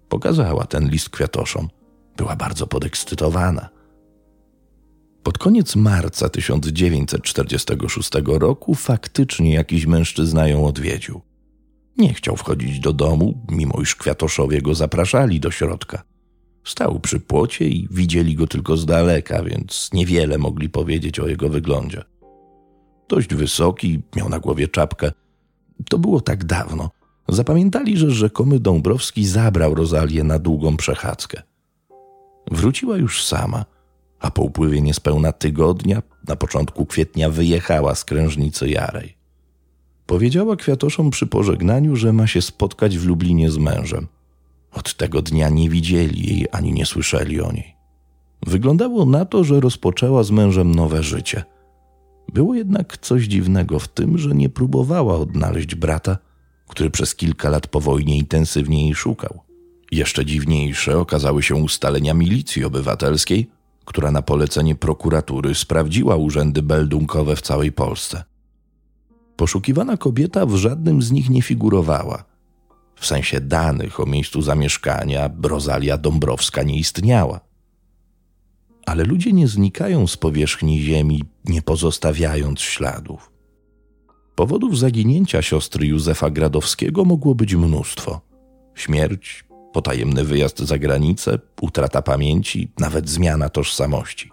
Pokazała 0.10 0.66
ten 0.66 0.90
list 0.90 1.10
kwiatoszom. 1.10 1.70
Była 2.18 2.36
bardzo 2.36 2.68
podekscytowana. 2.68 3.70
Pod 5.24 5.38
koniec 5.38 5.76
marca 5.76 6.30
1946 6.30 8.10
roku 8.26 8.76
faktycznie 8.76 9.54
jakiś 9.54 9.86
mężczyzna 9.86 10.48
ją 10.48 10.66
odwiedził. 10.66 11.22
Nie 11.98 12.14
chciał 12.14 12.36
wchodzić 12.36 12.80
do 12.80 12.94
domu, 12.94 13.46
mimo 13.50 13.82
iż 13.82 13.96
kwiatoszowie 13.96 14.62
go 14.62 14.76
zapraszali 14.76 15.40
do 15.40 15.52
środka. 15.52 16.04
Stał 16.64 17.00
przy 17.00 17.20
płocie 17.20 17.70
i 17.70 17.88
widzieli 17.92 18.36
go 18.36 18.48
tylko 18.48 18.78
z 18.78 18.86
daleka, 18.86 19.44
więc 19.44 19.90
niewiele 19.94 20.38
mogli 20.38 20.70
powiedzieć 20.70 21.20
o 21.20 21.28
jego 21.28 21.50
wyglądzie. 21.50 22.04
Dość 23.10 23.34
wysoki, 23.34 24.02
miał 24.16 24.30
na 24.30 24.40
głowie 24.40 24.68
czapkę. 24.68 25.12
To 25.90 26.00
było 26.00 26.22
tak 26.22 26.46
dawno. 26.46 26.90
Zapamiętali, 27.30 27.98
że 27.98 28.12
rzekomy 28.12 28.60
Dąbrowski 28.60 29.26
zabrał 29.26 29.76
Rozalię 29.76 30.24
na 30.24 30.40
długą 30.40 30.78
przechadzkę. 30.78 31.42
Wróciła 32.52 32.98
już 32.98 33.26
sama. 33.26 33.66
A 34.20 34.32
po 34.32 34.42
upływie 34.42 34.82
niespełna 34.82 35.32
tygodnia, 35.32 36.02
na 36.28 36.36
początku 36.36 36.86
kwietnia, 36.86 37.30
wyjechała 37.30 37.96
z 37.96 38.06
krężnicy 38.06 38.70
Jarej. 38.70 39.18
Powiedziała 40.06 40.56
kwiatoszom 40.56 41.10
przy 41.10 41.28
pożegnaniu, 41.28 41.96
że 41.96 42.14
ma 42.14 42.28
się 42.28 42.42
spotkać 42.42 42.98
w 42.98 43.08
Lublinie 43.08 43.52
z 43.52 43.58
mężem. 43.58 44.08
Od 44.72 44.94
tego 44.94 45.22
dnia 45.22 45.50
nie 45.50 45.70
widzieli 45.70 46.30
jej 46.30 46.48
ani 46.52 46.74
nie 46.74 46.86
słyszeli 46.86 47.42
o 47.42 47.52
niej. 47.52 47.76
Wyglądało 48.48 49.06
na 49.06 49.26
to, 49.26 49.44
że 49.44 49.60
rozpoczęła 49.60 50.24
z 50.24 50.32
mężem 50.32 50.76
nowe 50.76 51.04
życie. 51.04 51.44
Było 52.34 52.56
jednak 52.56 52.98
coś 52.98 53.24
dziwnego 53.24 53.80
w 53.80 53.88
tym, 53.88 54.18
że 54.18 54.36
nie 54.36 54.50
próbowała 54.50 55.18
odnaleźć 55.18 55.76
brata, 55.76 56.18
który 56.68 56.90
przez 56.90 57.16
kilka 57.16 57.50
lat 57.50 57.68
po 57.68 57.80
wojnie 57.80 58.18
intensywnie 58.18 58.84
jej 58.86 58.96
szukał. 58.96 59.40
Jeszcze 59.92 60.26
dziwniejsze 60.26 60.98
okazały 60.98 61.44
się 61.44 61.56
ustalenia 61.56 62.14
milicji 62.14 62.64
obywatelskiej, 62.64 63.50
która 63.90 64.12
na 64.12 64.22
polecenie 64.22 64.76
prokuratury 64.76 65.56
sprawdziła 65.56 66.16
urzędy 66.16 66.62
beldunkowe 66.62 67.36
w 67.36 67.42
całej 67.42 67.72
Polsce. 67.72 68.24
Poszukiwana 69.36 69.98
kobieta 69.98 70.46
w 70.46 70.56
żadnym 70.56 71.02
z 71.02 71.12
nich 71.12 71.30
nie 71.30 71.42
figurowała. 71.42 72.24
W 72.96 73.06
sensie 73.06 73.42
danych 73.42 74.00
o 74.00 74.06
miejscu 74.06 74.42
zamieszkania 74.42 75.30
Rosalia 75.44 75.98
Dąbrowska 75.98 76.64
nie 76.64 76.78
istniała. 76.80 77.40
Ale 78.86 79.04
ludzie 79.04 79.34
nie 79.34 79.48
znikają 79.48 80.08
z 80.08 80.18
powierzchni 80.18 80.82
ziemi, 80.82 81.24
nie 81.46 81.62
pozostawiając 81.62 82.60
śladów. 82.60 83.32
Powodów 84.36 84.78
zaginięcia 84.78 85.42
siostry 85.42 85.88
Józefa 85.88 86.30
Gradowskiego 86.30 87.06
mogło 87.06 87.36
być 87.36 87.56
mnóstwo: 87.56 88.22
śmierć, 88.76 89.44
potajemny 89.74 90.24
wyjazd 90.24 90.60
za 90.60 90.78
granicę, 90.78 91.40
utrata 91.62 92.02
pamięci, 92.02 92.72
nawet 92.80 93.10
zmiana 93.10 93.50
tożsamości. 93.50 94.32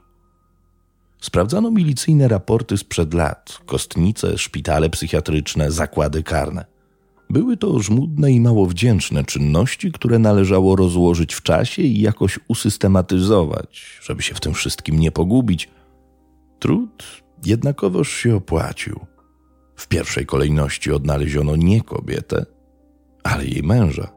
Sprawdzano 1.21 1.71
milicyjne 1.71 2.29
raporty 2.29 2.79
sprzed 2.79 3.15
lat, 3.15 3.59
kostnice, 3.67 4.39
szpitale 4.39 4.91
psychiatryczne, 4.91 5.71
zakłady 5.71 6.23
karne. 6.23 6.65
Były 7.31 7.57
to 7.57 7.79
żmudne 7.79 8.33
i 8.33 8.41
mało 8.41 8.67
wdzięczne 8.67 9.25
czynności, 9.25 9.93
które 9.93 10.19
należało 10.19 10.77
rozłożyć 10.77 11.35
w 11.35 11.43
czasie 11.43 11.83
i 11.83 12.01
jakoś 12.01 12.39
usystematyzować, 12.49 14.01
żeby 14.03 14.23
się 14.23 14.35
w 14.35 14.41
tym 14.41 14.55
wszystkim 14.55 15.01
nie 15.01 15.13
pogubić. 15.13 15.69
Trud 16.59 17.05
jednakowoż 17.45 18.13
się 18.13 18.37
opłacił. 18.37 19.01
W 19.77 19.89
pierwszej 19.89 20.27
kolejności 20.27 20.93
odnaleziono 20.93 21.57
nie 21.57 21.81
kobietę, 21.81 22.47
ale 23.23 23.45
jej 23.45 23.63
męża. 23.63 24.13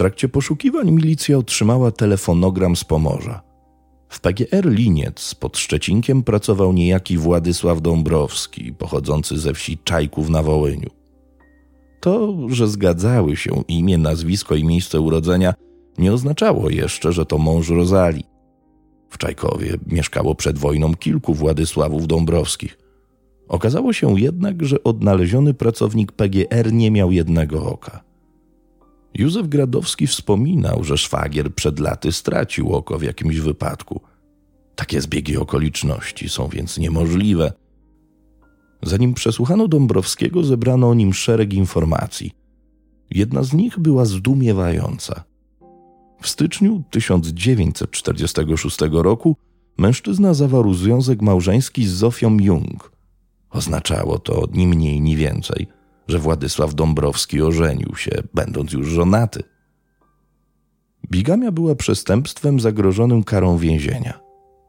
Trakcie 0.00 0.28
poszukiwań 0.28 0.90
milicja 0.90 1.38
otrzymała 1.38 1.90
telefonogram 1.90 2.76
z 2.76 2.84
Pomorza. 2.84 3.42
W 4.08 4.20
PGR 4.20 4.70
Liniec 4.70 5.34
pod 5.34 5.58
Szczecinkiem 5.58 6.22
pracował 6.22 6.72
niejaki 6.72 7.18
Władysław 7.18 7.82
Dąbrowski, 7.82 8.72
pochodzący 8.72 9.38
ze 9.38 9.54
wsi 9.54 9.78
Czajków 9.84 10.28
na 10.28 10.42
Wołyniu. 10.42 10.90
To, 12.00 12.36
że 12.48 12.68
zgadzały 12.68 13.36
się 13.36 13.62
imię, 13.68 13.98
nazwisko 13.98 14.54
i 14.54 14.64
miejsce 14.64 15.00
urodzenia, 15.00 15.54
nie 15.98 16.12
oznaczało 16.12 16.70
jeszcze, 16.70 17.12
że 17.12 17.26
to 17.26 17.38
mąż 17.38 17.68
Rozali. 17.68 18.24
W 19.10 19.18
Czajkowie 19.18 19.76
mieszkało 19.86 20.34
przed 20.34 20.58
wojną 20.58 20.94
kilku 20.94 21.34
Władysławów 21.34 22.06
Dąbrowskich. 22.06 22.78
Okazało 23.48 23.92
się 23.92 24.20
jednak, 24.20 24.64
że 24.64 24.84
odnaleziony 24.84 25.54
pracownik 25.54 26.12
PGR 26.12 26.72
nie 26.72 26.90
miał 26.90 27.12
jednego 27.12 27.66
oka. 27.66 28.09
Józef 29.14 29.48
Gradowski 29.48 30.06
wspominał, 30.06 30.84
że 30.84 30.98
szwagier 30.98 31.54
przed 31.54 31.78
laty 31.78 32.12
stracił 32.12 32.72
oko 32.72 32.98
w 32.98 33.02
jakimś 33.02 33.36
wypadku. 33.36 34.00
Takie 34.74 35.00
zbiegi 35.00 35.36
okoliczności 35.36 36.28
są 36.28 36.48
więc 36.48 36.78
niemożliwe. 36.78 37.52
Zanim 38.82 39.14
przesłuchano 39.14 39.68
Dąbrowskiego, 39.68 40.44
zebrano 40.44 40.88
o 40.88 40.94
nim 40.94 41.14
szereg 41.14 41.52
informacji. 41.52 42.32
Jedna 43.10 43.42
z 43.42 43.52
nich 43.52 43.78
była 43.78 44.04
zdumiewająca. 44.04 45.24
W 46.20 46.28
styczniu 46.28 46.82
1946 46.90 48.78
roku 48.92 49.36
mężczyzna 49.78 50.34
zawarł 50.34 50.74
związek 50.74 51.22
małżeński 51.22 51.86
z 51.86 51.90
Zofią 51.90 52.36
Jung. 52.40 52.92
Oznaczało 53.50 54.18
to 54.18 54.46
ni 54.52 54.66
mniej, 54.66 55.00
ni 55.00 55.16
więcej– 55.16 55.66
że 56.10 56.18
Władysław 56.18 56.74
Dąbrowski 56.74 57.42
ożenił 57.42 57.96
się, 57.96 58.10
będąc 58.34 58.72
już 58.72 58.88
żonaty. 58.88 59.42
Bigamia 61.10 61.52
była 61.52 61.74
przestępstwem 61.74 62.60
zagrożonym 62.60 63.24
karą 63.24 63.56
więzienia. 63.56 64.20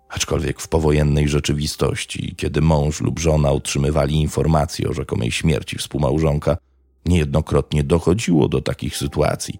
Aczkolwiek 0.09 0.61
w 0.61 0.67
powojennej 0.67 1.27
rzeczywistości, 1.27 2.35
kiedy 2.37 2.61
mąż 2.61 3.01
lub 3.01 3.19
żona 3.19 3.51
otrzymywali 3.51 4.21
informacje 4.21 4.89
o 4.89 4.93
rzekomej 4.93 5.31
śmierci 5.31 5.77
współmałżonka, 5.77 6.57
niejednokrotnie 7.05 7.83
dochodziło 7.83 8.47
do 8.47 8.61
takich 8.61 8.97
sytuacji. 8.97 9.59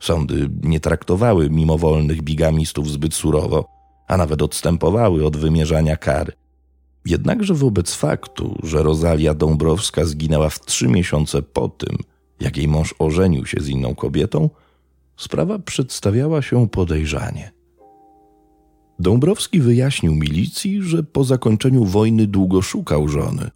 Sądy 0.00 0.50
nie 0.62 0.80
traktowały 0.80 1.50
mimowolnych 1.50 2.22
bigamistów 2.22 2.90
zbyt 2.90 3.14
surowo, 3.14 3.64
a 4.08 4.16
nawet 4.16 4.42
odstępowały 4.42 5.26
od 5.26 5.36
wymierzania 5.36 5.96
kary. 5.96 6.32
Jednakże 7.06 7.54
wobec 7.54 7.94
faktu, 7.94 8.58
że 8.62 8.82
Rosalia 8.82 9.34
Dąbrowska 9.34 10.04
zginęła 10.04 10.48
w 10.48 10.60
trzy 10.60 10.88
miesiące 10.88 11.42
po 11.42 11.68
tym, 11.68 11.96
jak 12.40 12.56
jej 12.56 12.68
mąż 12.68 12.94
ożenił 12.98 13.46
się 13.46 13.60
z 13.60 13.68
inną 13.68 13.94
kobietą, 13.94 14.50
sprawa 15.16 15.58
przedstawiała 15.58 16.42
się 16.42 16.68
podejrzanie. 16.68 17.52
Dąbrowski 18.98 19.60
wyjaśnił 19.60 20.14
milicji, 20.14 20.82
że 20.82 21.02
po 21.02 21.24
zakończeniu 21.24 21.84
wojny 21.84 22.26
długo 22.26 22.62
szukał 22.62 23.08
żony. 23.08 23.50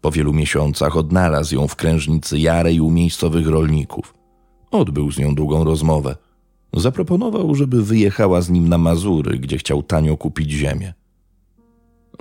Po 0.00 0.10
wielu 0.10 0.32
miesiącach 0.32 0.96
odnalazł 0.96 1.54
ją 1.54 1.68
w 1.68 1.76
krężnicy 1.76 2.38
Jarej 2.38 2.80
u 2.80 2.90
miejscowych 2.90 3.46
rolników. 3.46 4.14
Odbył 4.70 5.12
z 5.12 5.18
nią 5.18 5.34
długą 5.34 5.64
rozmowę. 5.64 6.16
Zaproponował, 6.72 7.54
żeby 7.54 7.84
wyjechała 7.84 8.40
z 8.40 8.50
nim 8.50 8.68
na 8.68 8.78
Mazury, 8.78 9.38
gdzie 9.38 9.58
chciał 9.58 9.82
tanio 9.82 10.16
kupić 10.16 10.50
ziemię. 10.50 10.94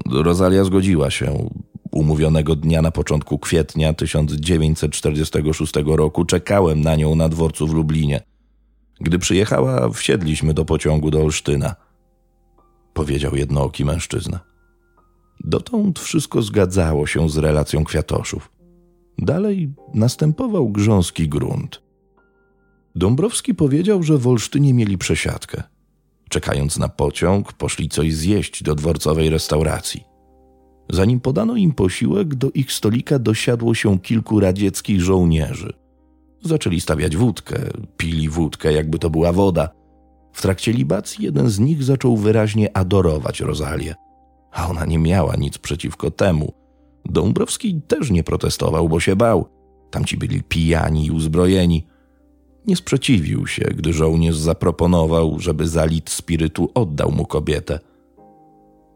Rosalia 0.06 0.64
zgodziła 0.64 1.12
się. 1.12 1.50
Umówionego 1.92 2.56
dnia 2.56 2.82
na 2.82 2.92
początku 2.92 3.40
kwietnia 3.40 3.94
1946 3.94 5.74
roku 5.86 6.26
czekałem 6.26 6.82
na 6.82 6.96
nią 6.96 7.16
na 7.16 7.30
dworcu 7.30 7.68
w 7.68 7.74
Lublinie. 7.74 8.22
Gdy 9.02 9.20
przyjechała, 9.20 9.90
wsiedliśmy 9.90 10.54
do 10.54 10.66
pociągu 10.66 11.12
do 11.12 11.22
Olsztyna. 11.22 11.76
Powiedział 12.94 13.36
jednooki 13.36 13.86
mężczyzna. 13.86 14.40
Dotąd 15.44 16.00
wszystko 16.00 16.42
zgadzało 16.42 17.08
się 17.08 17.30
z 17.30 17.38
relacją 17.38 17.84
kwiatoszów. 17.84 18.52
Dalej 19.18 19.74
następował 19.94 20.70
grząski 20.70 21.30
grunt. 21.30 21.82
Dąbrowski 22.96 23.56
powiedział, 23.56 24.04
że 24.04 24.18
w 24.18 24.28
Olsztynie 24.28 24.74
mieli 24.74 24.98
przesiadkę. 24.98 25.64
Czekając 26.30 26.78
na 26.78 26.90
pociąg, 26.90 27.54
poszli 27.54 27.90
coś 27.90 28.14
zjeść 28.14 28.64
do 28.64 28.76
dworcowej 28.76 29.30
restauracji. 29.30 30.04
Zanim 30.90 31.20
podano 31.20 31.56
im 31.56 31.74
posiłek, 31.74 32.36
do 32.36 32.52
ich 32.52 32.72
stolika 32.72 33.20
dosiadło 33.20 33.76
się 33.76 34.00
kilku 34.00 34.40
radzieckich 34.40 35.02
żołnierzy. 35.02 35.74
Zaczęli 36.42 36.82
stawiać 36.82 37.18
wódkę, 37.18 37.60
pili 37.98 38.30
wódkę, 38.30 38.74
jakby 38.74 39.00
to 39.00 39.10
była 39.10 39.32
woda. 39.32 39.70
W 40.34 40.42
trakcie 40.42 40.74
libacji 40.74 41.26
jeden 41.26 41.50
z 41.50 41.60
nich 41.60 41.84
zaczął 41.84 42.18
wyraźnie 42.18 42.78
adorować 42.78 43.40
Rozalię, 43.40 43.96
a 44.52 44.70
ona 44.70 44.86
nie 44.86 45.00
miała 45.00 45.36
nic 45.36 45.58
przeciwko 45.58 46.12
temu. 46.12 46.54
Dąbrowski 47.06 47.82
też 47.82 48.12
nie 48.12 48.24
protestował, 48.24 48.90
bo 48.90 49.00
się 49.00 49.16
bał. 49.16 49.50
Tamci 49.92 50.18
byli 50.18 50.44
pijani 50.44 51.06
i 51.06 51.12
uzbrojeni. 51.12 51.88
Nie 52.68 52.76
sprzeciwił 52.76 53.48
się, 53.48 53.64
gdy 53.64 53.94
żołnierz 53.94 54.38
zaproponował, 54.38 55.40
żeby 55.40 55.68
za 55.68 55.86
lit 55.86 56.10
spirytu 56.10 56.72
oddał 56.74 57.12
mu 57.12 57.26
kobietę. 57.26 57.80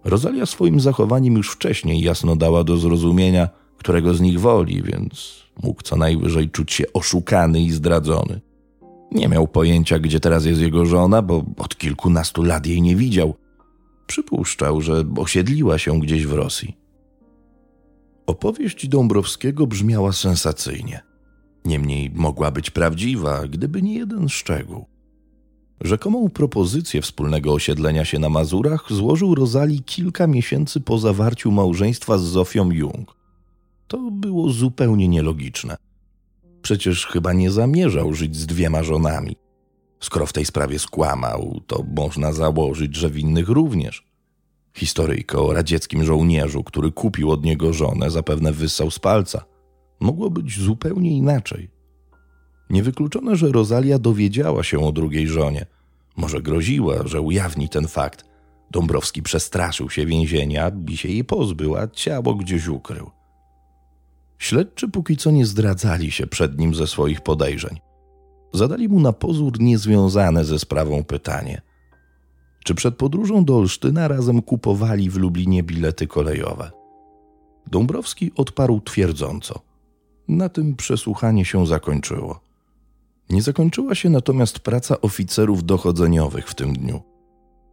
Rosalia 0.04 0.46
swoim 0.46 0.80
zachowaniem 0.80 1.36
już 1.36 1.51
wcześniej 1.51 2.01
jasno 2.01 2.36
dała 2.36 2.63
do 2.63 2.78
zrozumienia, 2.78 3.50
którego 3.78 4.13
z 4.13 4.22
nich 4.22 4.40
woli, 4.40 4.84
więc 4.84 5.44
mógł 5.63 5.82
co 5.82 5.96
najwyżej 5.96 6.50
czuć 6.50 6.72
się 6.74 6.84
oszukany 6.94 7.62
i 7.62 7.72
zdradzony. 7.72 8.42
Nie 9.12 9.28
miał 9.28 9.48
pojęcia, 9.48 10.00
gdzie 10.00 10.20
teraz 10.20 10.46
jest 10.46 10.62
jego 10.62 10.86
żona, 10.86 11.22
bo 11.22 11.44
od 11.58 11.78
kilkunastu 11.78 12.44
lat 12.44 12.68
jej 12.68 12.82
nie 12.82 12.96
widział. 12.96 13.36
Przypuszczał, 14.08 14.82
że 14.82 15.04
osiedliła 15.18 15.78
się 15.78 16.00
gdzieś 16.00 16.25
w 16.25 16.34
Rosji. 16.34 16.78
Opowieść 18.28 18.88
Dąbrowskiego 18.88 19.68
brzmiała 19.68 20.12
sensacyjnie. 20.12 21.11
Niemniej 21.65 22.12
mogła 22.15 22.51
być 22.51 22.70
prawdziwa, 22.70 23.48
gdyby 23.48 23.82
nie 23.82 23.94
jeden 23.94 24.30
szczegół. 24.30 24.86
Rzekomą 25.82 26.30
propozycję 26.30 27.01
wspólnego 27.01 27.53
osiedlenia 27.53 28.06
się 28.06 28.20
na 28.20 28.30
Mazurach 28.30 28.86
złożył 28.89 29.36
Rozali 29.36 29.84
kilka 29.84 30.27
miesięcy 30.27 30.82
po 30.82 30.98
zawarciu 30.98 31.51
małżeństwa 31.51 32.18
z 32.18 32.22
Zofią 32.22 32.72
Jung. 32.72 33.15
To 33.88 34.12
było 34.12 34.50
zupełnie 34.50 35.08
nielogiczne. 35.08 35.77
Przecież 36.62 37.06
chyba 37.06 37.34
nie 37.34 37.51
zamierzał 37.51 38.13
żyć 38.13 38.36
z 38.36 38.46
dwiema 38.46 38.84
żonami. 38.84 39.36
Skoro 40.00 40.25
w 40.25 40.34
tej 40.34 40.46
sprawie 40.46 40.80
skłamał, 40.80 41.62
to 41.68 41.84
można 41.96 42.34
założyć, 42.34 42.96
że 42.96 43.10
winnych 43.10 43.50
również. 43.50 44.12
Historyjkę 44.74 45.39
o 45.39 45.53
radzieckim 45.53 46.03
żołnierzu, 46.03 46.63
który 46.63 46.91
kupił 46.91 47.32
od 47.32 47.44
niego 47.44 47.74
żonę, 47.74 48.12
zapewne 48.12 48.51
wyssał 48.51 48.91
z 48.91 49.00
palca. 49.00 49.44
Mogło 50.01 50.29
być 50.29 50.60
zupełnie 50.60 51.17
inaczej. 51.17 51.70
Niewykluczone, 52.70 53.36
że 53.36 53.51
Rosalia 53.51 54.00
dowiedziała 54.00 54.63
się 54.63 54.79
o 54.86 54.91
drugiej 54.91 55.27
żonie. 55.27 55.65
Może 56.17 56.41
groziła, 56.41 57.08
że 57.08 57.22
ujawni 57.22 57.70
ten 57.70 57.88
fakt. 57.88 58.25
Dąbrowski 58.72 59.24
przestraszył 59.24 59.89
się 59.89 60.05
więzienia 60.05 60.72
i 60.88 60.98
się 60.98 61.10
jej 61.10 61.24
pozbył, 61.24 61.75
a 61.75 61.88
ciało 61.88 62.36
gdzieś 62.36 62.67
ukrył. 62.67 63.12
Śledczy 64.38 64.88
póki 64.88 65.17
co 65.17 65.31
nie 65.31 65.46
zdradzali 65.46 66.12
się 66.12 66.27
przed 66.27 66.60
nim 66.60 66.75
ze 66.75 66.88
swoich 66.88 67.22
podejrzeń. 67.22 67.79
Zadali 68.53 68.89
mu 68.89 69.00
na 69.00 69.13
pozór 69.13 69.60
niezwiązane 69.60 70.46
ze 70.46 70.60
sprawą 70.60 71.03
pytanie– 71.03 71.62
czy 72.63 72.75
przed 72.75 72.96
podróżą 72.96 73.46
do 73.46 73.58
Olsztyna 73.58 74.08
razem 74.08 74.41
kupowali 74.41 75.10
w 75.10 75.17
Lublinie 75.17 75.63
bilety 75.63 76.08
kolejowe. 76.08 76.72
Dąbrowski 77.67 78.31
odparł 78.36 78.81
twierdząco. 78.81 79.60
Na 80.32 80.50
tym 80.50 80.76
przesłuchanie 80.76 81.46
się 81.46 81.68
zakończyło. 81.68 82.40
Nie 83.30 83.42
zakończyła 83.42 83.96
się 83.96 84.10
natomiast 84.10 84.60
praca 84.60 85.02
oficerów 85.02 85.64
dochodzeniowych 85.64 86.50
w 86.50 86.56
tym 86.56 86.74
dniu. 86.74 87.02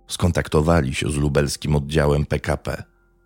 Skontaktowali 0.09 0.95
się 0.95 1.11
z 1.11 1.17
lubelskim 1.17 1.77
oddziałem 1.77 2.27
PKP. 2.27 2.83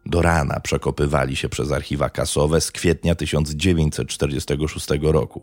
Do 0.07 0.23
rana 0.23 0.61
przekopywali 0.61 1.37
się 1.37 1.49
przez 1.49 1.73
archiwa 1.73 2.11
kasowe 2.11 2.61
z 2.61 2.71
kwietnia 2.71 3.15
1946 3.15 4.89
roku. 5.03 5.43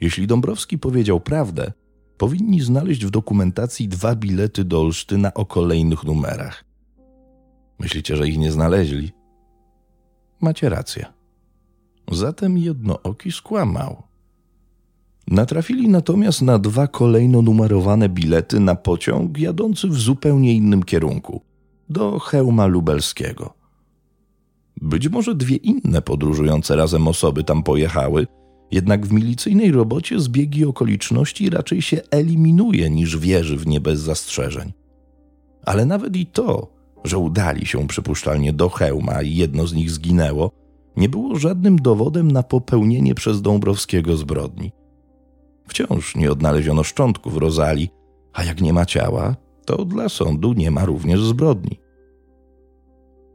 Jeśli 0.00 0.26
Dąbrowski 0.26 0.78
powiedział 0.78 1.20
prawdę, 1.20 1.72
powinni 2.18 2.60
znaleźć 2.60 3.04
w 3.04 3.10
dokumentacji 3.10 3.88
dwa 3.88 4.14
bilety 4.14 4.64
do 4.64 4.80
Olsztyna 4.80 5.34
o 5.34 5.46
kolejnych 5.46 6.04
numerach. 6.04 6.64
Myślicie, 7.78 8.16
że 8.16 8.28
ich 8.28 8.38
nie 8.38 8.52
znaleźli? 8.52 9.12
Macie 10.40 10.68
rację. 10.68 11.15
Zatem 12.12 12.58
jednooki 12.58 13.32
skłamał. 13.32 14.02
Natrafili 15.28 15.88
natomiast 15.88 16.42
na 16.42 16.58
dwa 16.58 16.86
kolejno 16.86 17.42
numerowane 17.42 18.08
bilety 18.08 18.60
na 18.60 18.74
pociąg 18.74 19.38
jadący 19.38 19.88
w 19.88 19.94
zupełnie 19.94 20.54
innym 20.54 20.82
kierunku 20.82 21.40
do 21.88 22.18
Hełma 22.18 22.66
Lubelskiego. 22.66 23.54
Być 24.80 25.08
może 25.08 25.34
dwie 25.34 25.56
inne 25.56 26.02
podróżujące 26.02 26.76
razem 26.76 27.08
osoby 27.08 27.44
tam 27.44 27.62
pojechały, 27.62 28.26
jednak 28.70 29.06
w 29.06 29.12
milicyjnej 29.12 29.72
robocie 29.72 30.20
zbiegi 30.20 30.64
okoliczności 30.64 31.50
raczej 31.50 31.82
się 31.82 32.00
eliminuje 32.10 32.90
niż 32.90 33.18
wierzy 33.18 33.56
w 33.56 33.66
nie 33.66 33.80
bez 33.80 34.00
zastrzeżeń. 34.00 34.72
Ale 35.64 35.86
nawet 35.86 36.16
i 36.16 36.26
to, 36.26 36.72
że 37.04 37.18
udali 37.18 37.66
się 37.66 37.86
przypuszczalnie 37.86 38.52
do 38.52 38.68
hełma 38.68 39.22
i 39.22 39.34
jedno 39.34 39.66
z 39.66 39.74
nich 39.74 39.90
zginęło, 39.90 40.50
nie 40.96 41.08
było 41.08 41.36
żadnym 41.36 41.76
dowodem 41.76 42.32
na 42.32 42.42
popełnienie 42.42 43.14
przez 43.14 43.42
Dąbrowskiego 43.42 44.16
zbrodni. 44.16 44.72
Wciąż 45.68 46.16
nie 46.16 46.32
odnaleziono 46.32 46.84
szczątków 46.84 47.36
Rozali, 47.36 47.88
a 48.32 48.44
jak 48.44 48.60
nie 48.60 48.72
ma 48.72 48.86
ciała, 48.86 49.36
to 49.64 49.84
dla 49.84 50.08
sądu 50.08 50.52
nie 50.52 50.70
ma 50.70 50.84
również 50.84 51.22
zbrodni. 51.22 51.80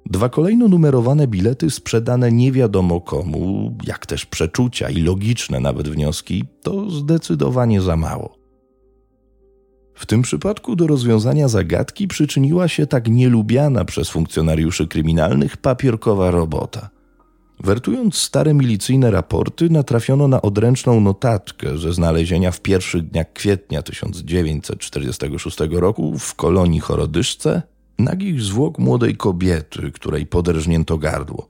Dwa 0.05 0.29
kolejno 0.29 0.67
numerowane 0.67 1.27
bilety 1.27 1.69
sprzedane 1.69 2.31
nie 2.31 2.51
wiadomo 2.51 3.01
komu, 3.01 3.75
jak 3.87 4.05
też 4.05 4.25
przeczucia 4.25 4.89
i 4.89 5.01
logiczne 5.01 5.59
nawet 5.59 5.89
wnioski, 5.89 6.43
to 6.61 6.89
zdecydowanie 6.89 7.81
za 7.81 7.97
mało. 7.97 8.35
W 9.93 10.05
tym 10.05 10.21
przypadku 10.21 10.75
do 10.75 10.87
rozwiązania 10.87 11.47
zagadki 11.47 12.07
przyczyniła 12.07 12.67
się 12.67 12.87
tak 12.87 13.07
nielubiana 13.07 13.85
przez 13.85 14.09
funkcjonariuszy 14.09 14.87
kryminalnych 14.87 15.57
papierkowa 15.57 16.31
robota. 16.31 16.89
Wertując 17.63 18.15
stare 18.15 18.53
milicyjne 18.53 19.11
raporty, 19.11 19.69
natrafiono 19.69 20.27
na 20.27 20.41
odręczną 20.41 21.01
notatkę 21.01 21.77
ze 21.77 21.93
znalezienia 21.93 22.51
w 22.51 22.61
pierwszych 22.61 23.09
dniach 23.09 23.33
kwietnia 23.33 23.81
1946 23.81 25.57
roku 25.71 26.19
w 26.19 26.35
kolonii 26.35 26.79
Chorodyszce 26.79 27.61
nagich 27.99 28.41
zwłok 28.41 28.79
młodej 28.79 29.17
kobiety, 29.17 29.91
której 29.91 30.25
poderżnięto 30.25 30.97
gardło. 30.97 31.47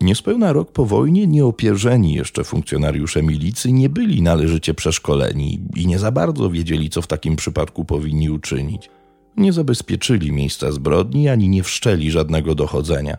Niespełna 0.00 0.52
rok 0.52 0.72
po 0.72 0.84
wojnie 0.86 1.26
nieopierzeni 1.26 2.14
jeszcze 2.14 2.44
funkcjonariusze 2.44 3.22
milicji 3.22 3.72
nie 3.72 3.88
byli 3.88 4.22
należycie 4.22 4.74
przeszkoleni 4.74 5.60
i 5.76 5.86
nie 5.86 5.98
za 5.98 6.12
bardzo 6.12 6.50
wiedzieli, 6.50 6.90
co 6.90 7.02
w 7.02 7.06
takim 7.06 7.36
przypadku 7.36 7.84
powinni 7.84 8.30
uczynić. 8.30 8.90
Nie 9.36 9.52
zabezpieczyli 9.52 10.32
miejsca 10.32 10.72
zbrodni 10.72 11.28
ani 11.28 11.48
nie 11.48 11.62
wszczeli 11.62 12.10
żadnego 12.10 12.54
dochodzenia. 12.54 13.18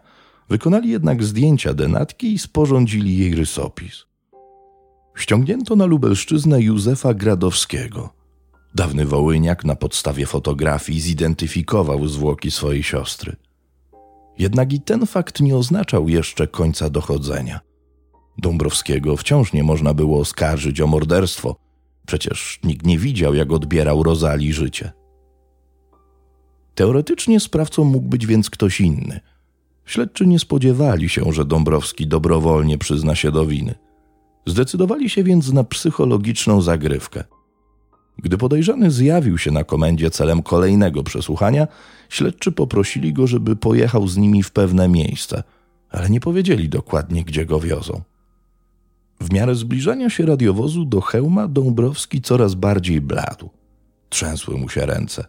Wykonali 0.49 0.89
jednak 0.89 1.23
zdjęcia 1.23 1.73
denatki 1.73 2.33
i 2.33 2.39
sporządzili 2.39 3.17
jej 3.17 3.35
rysopis. 3.35 4.05
Ściągnięto 5.15 5.75
na 5.75 5.85
Lubelszczyznę 5.85 6.61
Józefa 6.61 7.13
Gradowskiego– 7.13 8.09
Dawny 8.75 9.05
Wołyniak 9.05 9.65
na 9.65 9.75
podstawie 9.75 10.25
fotografii 10.25 11.01
zidentyfikował 11.01 12.07
zwłoki 12.07 12.51
swojej 12.51 12.83
siostry. 12.83 13.35
Jednak 14.37 14.73
i 14.73 14.81
ten 14.81 15.05
fakt 15.05 15.39
nie 15.39 15.57
oznaczał 15.57 16.09
jeszcze 16.09 16.47
końca 16.47 16.89
dochodzenia. 16.89 17.59
Dąbrowskiego 18.37 19.17
wciąż 19.17 19.53
nie 19.53 19.63
można 19.63 19.93
było 19.93 20.19
oskarżyć 20.19 20.81
o 20.81 20.87
morderstwo, 20.87 21.55
przecież 22.07 22.59
nikt 22.63 22.85
nie 22.85 22.97
widział, 22.97 23.33
jak 23.33 23.51
odbierał 23.51 24.03
Rozali 24.03 24.53
życie. 24.53 24.91
Teoretycznie 26.75 27.39
sprawcą 27.39 27.83
mógł 27.83 28.07
być 28.07 28.25
więc 28.25 28.49
ktoś 28.49 28.81
inny. 28.81 29.19
Śledczy 29.85 30.27
nie 30.27 30.39
spodziewali 30.39 31.09
się, 31.09 31.33
że 31.33 31.45
Dąbrowski 31.45 32.07
dobrowolnie 32.07 32.77
przyzna 32.77 33.15
się 33.15 33.31
do 33.31 33.45
winy. 33.45 33.75
Zdecydowali 34.45 35.09
się 35.09 35.23
więc 35.23 35.53
na 35.53 35.63
psychologiczną 35.63 36.61
zagrywkę– 36.61 37.23
gdy 38.17 38.37
podejrzany 38.37 38.91
zjawił 38.91 39.37
się 39.37 39.51
na 39.51 39.63
komendzie 39.63 40.09
celem 40.09 40.43
kolejnego 40.43 41.03
przesłuchania, 41.03 41.67
śledczy 42.09 42.51
poprosili 42.51 43.13
go, 43.13 43.27
żeby 43.27 43.55
pojechał 43.55 44.07
z 44.07 44.17
nimi 44.17 44.43
w 44.43 44.51
pewne 44.51 44.87
miejsce, 44.87 45.43
ale 45.89 46.09
nie 46.09 46.19
powiedzieli 46.19 46.69
dokładnie, 46.69 47.23
gdzie 47.23 47.45
go 47.45 47.59
wiozą. 47.59 48.01
W 49.21 49.33
miarę 49.33 49.55
zbliżania 49.55 50.09
się 50.09 50.25
radiowozu 50.25 50.85
do 50.85 51.01
hełma 51.01 51.47
Dąbrowski 51.47 52.21
coraz 52.21 52.55
bardziej 52.55 53.01
bladł. 53.01 53.49
Trzęsły 54.09 54.57
mu 54.57 54.69
się 54.69 54.85
ręce. 54.85 55.25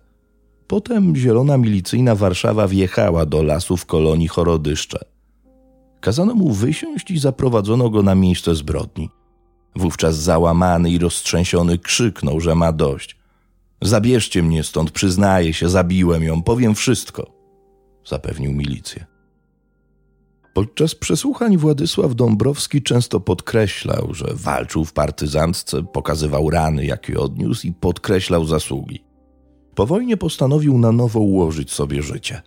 Potem 0.66 1.16
zielona 1.16 1.58
milicyjna 1.58 2.14
Warszawa 2.14 2.68
wjechała 2.68 3.26
do 3.26 3.42
lasu 3.42 3.76
w 3.76 3.86
kolonii 3.86 4.28
Chorodyszcze. 4.28 4.98
Kazano 6.00 6.34
mu 6.34 6.52
wysiąść 6.52 7.10
i 7.10 7.18
zaprowadzono 7.18 7.90
go 7.90 8.02
na 8.02 8.14
miejsce 8.14 8.54
zbrodni– 8.54 9.08
Wówczas 9.76 10.16
załamany 10.16 10.90
i 10.90 10.98
roztrzęsiony 10.98 11.78
krzyknął, 11.78 12.40
że 12.40 12.54
ma 12.54 12.72
dość. 12.72 13.16
Zabierzcie 13.82 14.42
mnie 14.42 14.64
stąd, 14.64 14.90
przyznaję 14.90 15.52
się, 15.52 15.68
zabiłem 15.68 16.22
ją, 16.22 16.42
powiem 16.42 16.74
wszystko, 16.74 17.30
zapewnił 18.06 18.52
milicję. 18.52 19.04
Podczas 20.54 20.94
przesłuchań 20.94 21.56
Władysław 21.56 22.14
Dąbrowski 22.14 22.82
często 22.82 23.20
podkreślał, 23.20 24.14
że 24.14 24.26
walczył 24.34 24.84
w 24.84 24.92
partyzantce, 24.92 25.82
pokazywał 25.82 26.50
rany, 26.50 26.86
jakie 26.86 27.20
odniósł 27.20 27.66
i 27.66 27.72
podkreślał 27.72 28.44
zasługi. 28.44 29.04
Po 29.74 29.86
wojnie 29.86 30.16
postanowił 30.16 30.78
na 30.78 30.92
nowo 30.92 31.20
ułożyć 31.20 31.72
sobie 31.72 32.02
życie. 32.02 32.42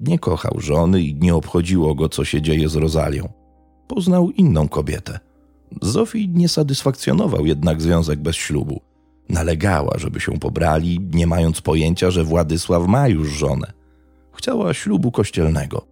Nie 0.00 0.18
kochał 0.18 0.54
żony 0.58 1.02
i 1.02 1.14
nie 1.14 1.34
obchodziło 1.34 1.94
go, 1.94 2.08
co 2.08 2.24
się 2.24 2.42
dzieje 2.42 2.68
z 2.68 2.76
Rozalią. 2.76 3.28
Poznał 3.88 4.30
inną 4.30 4.68
kobietę– 4.68 5.18
Zofii 5.82 6.28
nie 6.28 6.48
satysfakcjonował 6.48 7.46
jednak 7.46 7.82
związek 7.82 8.20
bez 8.20 8.36
ślubu. 8.36 8.80
Nalegała, 9.28 9.98
żeby 9.98 10.20
się 10.20 10.38
pobrali, 10.38 11.00
nie 11.12 11.26
mając 11.26 11.60
pojęcia, 11.60 12.10
że 12.10 12.24
Władysław 12.24 12.86
ma 12.86 13.08
już 13.08 13.28
żonę. 13.28 13.72
Chciała 14.32 14.74
ślubu 14.74 15.12
kościelnego. 15.12 15.86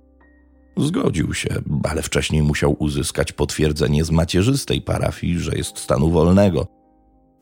Zgodził 0.76 1.34
się, 1.34 1.48
ale 1.82 2.02
wcześniej 2.02 2.42
musiał 2.42 2.76
uzyskać 2.78 3.32
potwierdzenie 3.32 4.04
z 4.04 4.10
macierzystej 4.10 4.82
parafii, 4.82 5.38
że 5.38 5.56
jest 5.56 5.78
stanu 5.78 6.10
wolnego. 6.10 6.66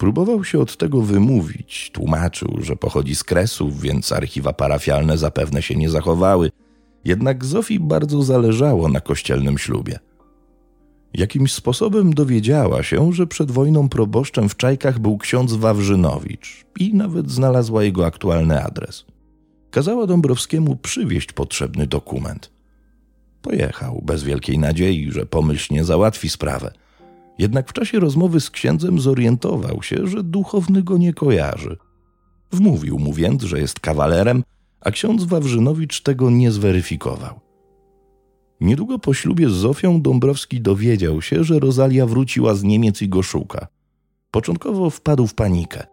Próbował 0.00 0.44
się 0.44 0.58
od 0.58 0.76
tego 0.76 1.02
wymówić, 1.02 1.90
tłumaczył, 1.92 2.58
że 2.60 2.76
pochodzi 2.76 3.14
z 3.14 3.24
Kresów, 3.24 3.80
więc 3.80 4.12
archiwa 4.12 4.52
parafialne 4.52 5.18
zapewne 5.18 5.62
się 5.62 5.74
nie 5.74 5.90
zachowały. 5.90 6.50
Jednak 7.04 7.44
Zofii 7.44 7.80
bardzo 7.80 8.22
zależało 8.22 8.88
na 8.88 9.00
kościelnym 9.00 9.58
ślubie. 9.58 9.98
Jakimś 11.14 11.52
sposobem 11.52 12.14
dowiedziała 12.14 12.82
się, 12.82 13.12
że 13.12 13.26
przed 13.26 13.50
wojną 13.50 13.88
proboszczem 13.88 14.48
w 14.48 14.56
Czajkach 14.56 14.98
był 14.98 15.18
ksiądz 15.18 15.52
Wawrzynowicz 15.52 16.64
i 16.78 16.94
nawet 16.94 17.30
znalazła 17.30 17.84
jego 17.84 18.06
aktualny 18.06 18.64
adres. 18.64 19.04
Kazała 19.70 20.06
Dąbrowskiemu 20.06 20.76
przywieźć 20.76 21.32
potrzebny 21.32 21.86
dokument. 21.86 22.50
Pojechał 23.42 24.02
bez 24.04 24.22
wielkiej 24.22 24.58
nadziei, 24.58 25.12
że 25.12 25.26
pomyślnie 25.26 25.84
załatwi 25.84 26.28
sprawę. 26.28 26.72
Jednak 27.40 27.68
w 27.68 27.72
czasie 27.72 28.00
rozmowy 28.00 28.40
z 28.40 28.50
księdzem 28.50 29.00
zorientował 29.00 29.82
się, 29.82 30.06
że 30.06 30.22
duchowny 30.22 30.82
go 30.82 30.98
nie 30.98 31.14
kojarzy. 31.14 31.76
Wmówił 32.52 32.98
mu 32.98 33.12
więc, 33.12 33.42
że 33.42 33.60
jest 33.60 33.80
kawalerem, 33.80 34.44
a 34.80 34.90
ksiądz 34.90 35.24
Wawrzynowicz 35.24 36.02
tego 36.02 36.30
nie 36.30 36.50
zweryfikował. 36.52 37.40
Niedługo 38.60 38.98
po 38.98 39.14
ślubie 39.14 39.48
z 39.50 39.52
Zofią 39.52 40.02
Dąbrowski 40.02 40.60
dowiedział 40.60 41.22
się, 41.22 41.44
że 41.44 41.58
Rozalia 41.58 42.06
wróciła 42.06 42.54
z 42.54 42.62
Niemiec 42.62 43.02
i 43.02 43.08
go 43.08 43.22
szuka. 43.22 43.66
Początkowo 44.30 44.90
wpadł 44.90 45.26
w 45.26 45.34
panikę. 45.34 45.86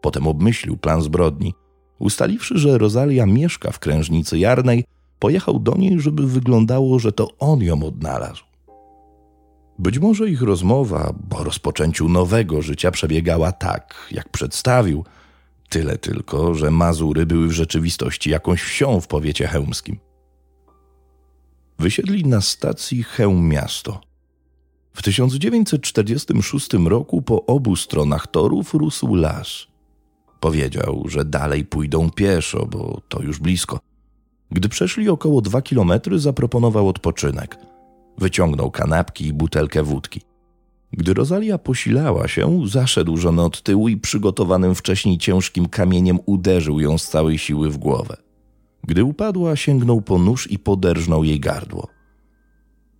Potem 0.00 0.26
obmyślił 0.26 0.76
plan 0.76 1.02
zbrodni. 1.02 1.54
Ustaliwszy, 1.98 2.58
że 2.58 2.78
Rozalia 2.78 3.26
mieszka 3.26 3.70
w 3.70 3.78
krężnicy 3.78 4.38
Jarnej, 4.38 4.84
pojechał 5.18 5.58
do 5.58 5.74
niej, 5.74 6.00
żeby 6.00 6.26
wyglądało, 6.26 6.98
że 6.98 7.12
to 7.12 7.28
on 7.38 7.62
ją 7.62 7.84
odnalazł. 7.84 8.51
Być 9.82 9.98
może 9.98 10.30
ich 10.30 10.42
rozmowa 10.42 11.14
po 11.28 11.44
rozpoczęciu 11.44 12.08
nowego 12.08 12.62
życia 12.62 12.90
przebiegała 12.90 13.52
tak, 13.52 14.08
jak 14.10 14.28
przedstawił, 14.28 15.04
tyle 15.68 15.98
tylko, 15.98 16.54
że 16.54 16.70
Mazury 16.70 17.26
były 17.26 17.48
w 17.48 17.52
rzeczywistości 17.52 18.30
jakąś 18.30 18.62
wsią 18.62 19.00
w 19.00 19.06
powiecie 19.06 19.46
chełmskim. 19.46 19.98
Wysiedli 21.78 22.24
na 22.24 22.40
stacji 22.40 23.02
Chełm 23.02 23.48
Miasto. 23.48 24.00
W 24.94 25.02
1946 25.02 26.72
roku 26.72 27.22
po 27.22 27.46
obu 27.46 27.76
stronach 27.76 28.26
torów 28.26 28.74
rósł 28.74 29.14
las. 29.14 29.66
Powiedział, 30.40 31.04
że 31.08 31.24
dalej 31.24 31.64
pójdą 31.64 32.10
pieszo, 32.10 32.66
bo 32.66 33.00
to 33.08 33.22
już 33.22 33.38
blisko. 33.38 33.80
Gdy 34.50 34.68
przeszli 34.68 35.08
około 35.08 35.40
dwa 35.40 35.62
kilometry, 35.62 36.18
zaproponował 36.18 36.88
odpoczynek. 36.88 37.71
Wyciągnął 38.18 38.70
kanapki 38.70 39.26
i 39.26 39.32
butelkę 39.32 39.82
wódki. 39.82 40.20
Gdy 40.92 41.14
Rosalia 41.14 41.58
posilała 41.58 42.28
się, 42.28 42.60
zaszedł 42.66 43.16
żonę 43.16 43.42
od 43.42 43.62
tyłu 43.62 43.88
i 43.88 43.96
przygotowanym 43.96 44.74
wcześniej 44.74 45.18
ciężkim 45.18 45.68
kamieniem 45.68 46.18
uderzył 46.26 46.80
ją 46.80 46.98
z 46.98 47.08
całej 47.08 47.38
siły 47.38 47.70
w 47.70 47.78
głowę. 47.78 48.16
Gdy 48.84 49.04
upadła, 49.04 49.56
sięgnął 49.56 50.02
po 50.02 50.18
nóż 50.18 50.50
i 50.50 50.58
poderżnął 50.58 51.24
jej 51.24 51.40
gardło. 51.40 51.88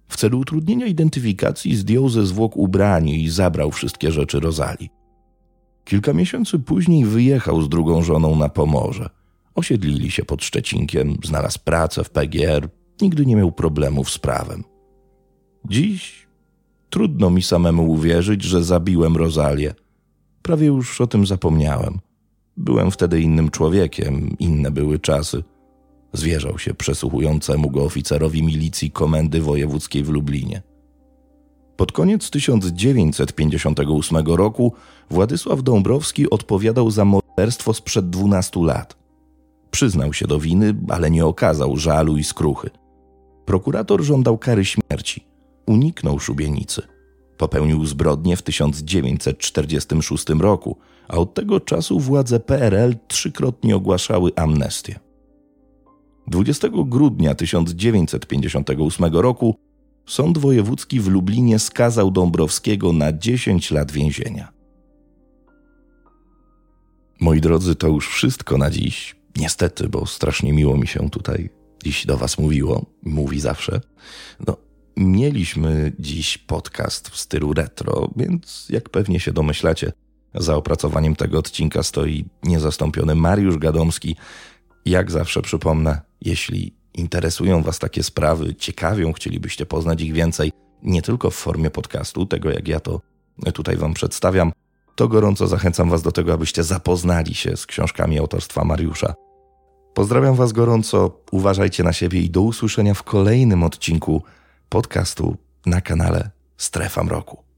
W 0.09 0.17
celu 0.17 0.39
utrudnienia 0.39 0.87
identyfikacji 0.87 1.77
zdjął 1.77 2.09
ze 2.09 2.27
zwłok 2.27 2.57
ubranie 2.57 3.19
i 3.19 3.29
zabrał 3.29 3.71
wszystkie 3.71 4.13
rzeczy 4.13 4.41
Rozali. 4.41 4.91
Kilka 5.85 6.13
miesięcy 6.13 6.59
później 6.59 7.05
wyjechał 7.05 7.63
z 7.63 7.69
drugą 7.69 8.03
żoną 8.03 8.37
na 8.37 8.49
Pomorze. 8.49 9.11
Osiedlili 9.55 10.11
się 10.11 10.25
pod 10.25 10.45
Szczecinkiem, 10.45 11.17
znalazł 11.25 11.59
pracę 11.65 12.05
w 12.05 12.11
PGR, 12.11 12.69
nigdy 13.01 13.27
nie 13.27 13.37
miał 13.37 13.53
problemów 13.53 14.11
z 14.11 14.19
prawem. 14.19 14.65
Dziś 15.65 16.27
trudno 16.91 17.31
mi 17.31 17.43
samemu 17.43 17.91
uwierzyć, 17.91 18.43
że 18.43 18.65
zabiłem 18.65 19.17
Rozalię. 19.17 19.75
Prawie 20.43 20.67
już 20.67 21.01
o 21.01 21.07
tym 21.07 21.27
zapomniałem. 21.27 21.99
Byłem 22.57 22.91
wtedy 22.91 23.21
innym 23.21 23.51
człowiekiem, 23.51 24.37
inne 24.39 24.71
były 24.71 24.99
czasy. 24.99 25.45
Zwierzał 26.13 26.59
się 26.59 26.75
przesłuchującemu 26.75 27.71
go 27.71 27.83
oficerowi 27.83 28.43
milicji 28.43 28.91
Komendy 28.91 29.41
Wojewódzkiej 29.41 30.03
w 30.03 30.09
Lublinie. 30.09 30.63
Pod 31.77 31.93
koniec 31.93 32.31
1958 32.31 34.27
roku 34.27 34.73
Władysław 35.11 35.63
Dąbrowski 35.63 36.31
odpowiadał 36.31 36.91
za 36.91 37.05
morderstwo 37.05 37.75
sprzed 37.75 38.11
12 38.11 38.61
lat. 38.61 38.97
Przyznał 39.71 40.13
się 40.13 40.27
do 40.27 40.39
winy, 40.39 40.75
ale 40.89 41.11
nie 41.11 41.27
okazał 41.27 41.77
żalu 41.77 42.17
i 42.17 42.25
skruchy. 42.25 42.71
Prokurator 43.45 44.03
żądał 44.03 44.39
kary 44.39 44.65
śmierci. 44.65 45.32
Uniknął 45.67 46.19
szubienicy. 46.19 46.83
Popełnił 47.37 47.87
zbrodnię 47.87 48.37
w 48.37 48.43
1946 48.43 50.29
roku, 50.29 50.79
a 51.09 51.17
od 51.17 51.35
tego 51.35 51.61
czasu 51.61 52.01
władze 52.01 52.41
PRL 52.41 52.95
trzykrotnie 53.09 53.77
ogłaszały 53.77 54.31
amnestię. 54.37 55.01
20 56.27 56.69
grudnia 56.73 57.35
1958 57.35 59.15
roku 59.15 59.57
Sąd 60.07 60.39
Wojewódzki 60.39 61.01
w 61.01 61.09
Lublinie 61.09 61.59
skazał 61.59 62.11
Dąbrowskiego 62.11 62.93
na 62.93 63.13
10 63.13 63.71
lat 63.71 63.93
więzienia. 63.93 64.53
Moi 67.21 67.41
drodzy, 67.41 67.75
to 67.75 67.89
już 67.89 68.09
wszystko 68.09 68.59
na 68.59 68.71
dziś. 68.71 69.17
Niestety, 69.37 69.89
bo 69.89 70.07
strasznie 70.07 70.53
miło 70.53 70.77
mi 70.77 70.87
się 70.87 71.11
tutaj 71.11 71.51
dziś 71.85 72.07
do 72.07 72.17
Was 72.17 72.39
mówiło, 72.39 72.87
mówi 73.03 73.41
zawsze. 73.41 73.81
No, 74.47 74.57
mieliśmy 75.03 75.93
dziś 75.99 76.39
podcast 76.39 77.09
w 77.09 77.17
stylu 77.17 77.53
retro, 77.53 78.11
więc 78.17 78.67
jak 78.71 78.89
pewnie 78.89 79.21
się 79.21 79.33
domyślacie, 79.33 79.93
za 80.35 80.57
opracowaniem 80.57 81.17
tego 81.17 81.39
odcinka 81.39 81.83
stoi 81.83 82.25
niezastąpiony 82.43 83.15
Mariusz 83.15 83.59
Gadomski. 83.59 84.17
Jak 84.85 85.11
zawsze 85.11 85.43
przypomnę, 85.43 86.01
jeśli 86.21 86.75
interesują 86.95 87.63
Was 87.63 87.79
takie 87.79 88.03
sprawy, 88.03 88.55
ciekawią, 88.55 89.13
chcielibyście 89.13 89.67
poznać 89.67 90.01
ich 90.03 90.13
więcej, 90.13 90.53
nie 90.83 91.03
tylko 91.03 91.31
w 91.31 91.35
formie 91.35 91.71
podcastu, 91.71 92.27
tego 92.27 92.51
jak 92.51 92.69
ja 92.69 92.81
to 92.81 93.01
tutaj 93.55 93.77
Wam 93.77 93.95
przedstawiam, 93.95 94.53
to 94.97 95.09
gorąco 95.09 95.47
zachęcam 95.47 95.91
Was 95.91 96.03
do 96.03 96.13
tego, 96.13 96.33
abyście 96.33 96.63
zapoznali 96.63 97.35
się 97.35 97.57
z 97.57 97.67
książkami 97.67 98.19
autorstwa 98.19 98.65
Mariusza. 98.65 99.15
Pozdrawiam 99.95 100.35
Was 100.35 100.53
gorąco, 100.53 101.21
uważajcie 101.31 101.85
na 101.85 101.93
siebie 101.93 102.21
i 102.21 102.31
do 102.31 102.43
usłyszenia 102.43 102.95
w 102.95 103.03
kolejnym 103.03 103.63
odcinku 103.63 104.23
podcastu 104.73 105.37
na 105.67 105.81
kanale 105.81 106.31
Strefa 106.57 107.05
Mroku. 107.05 107.52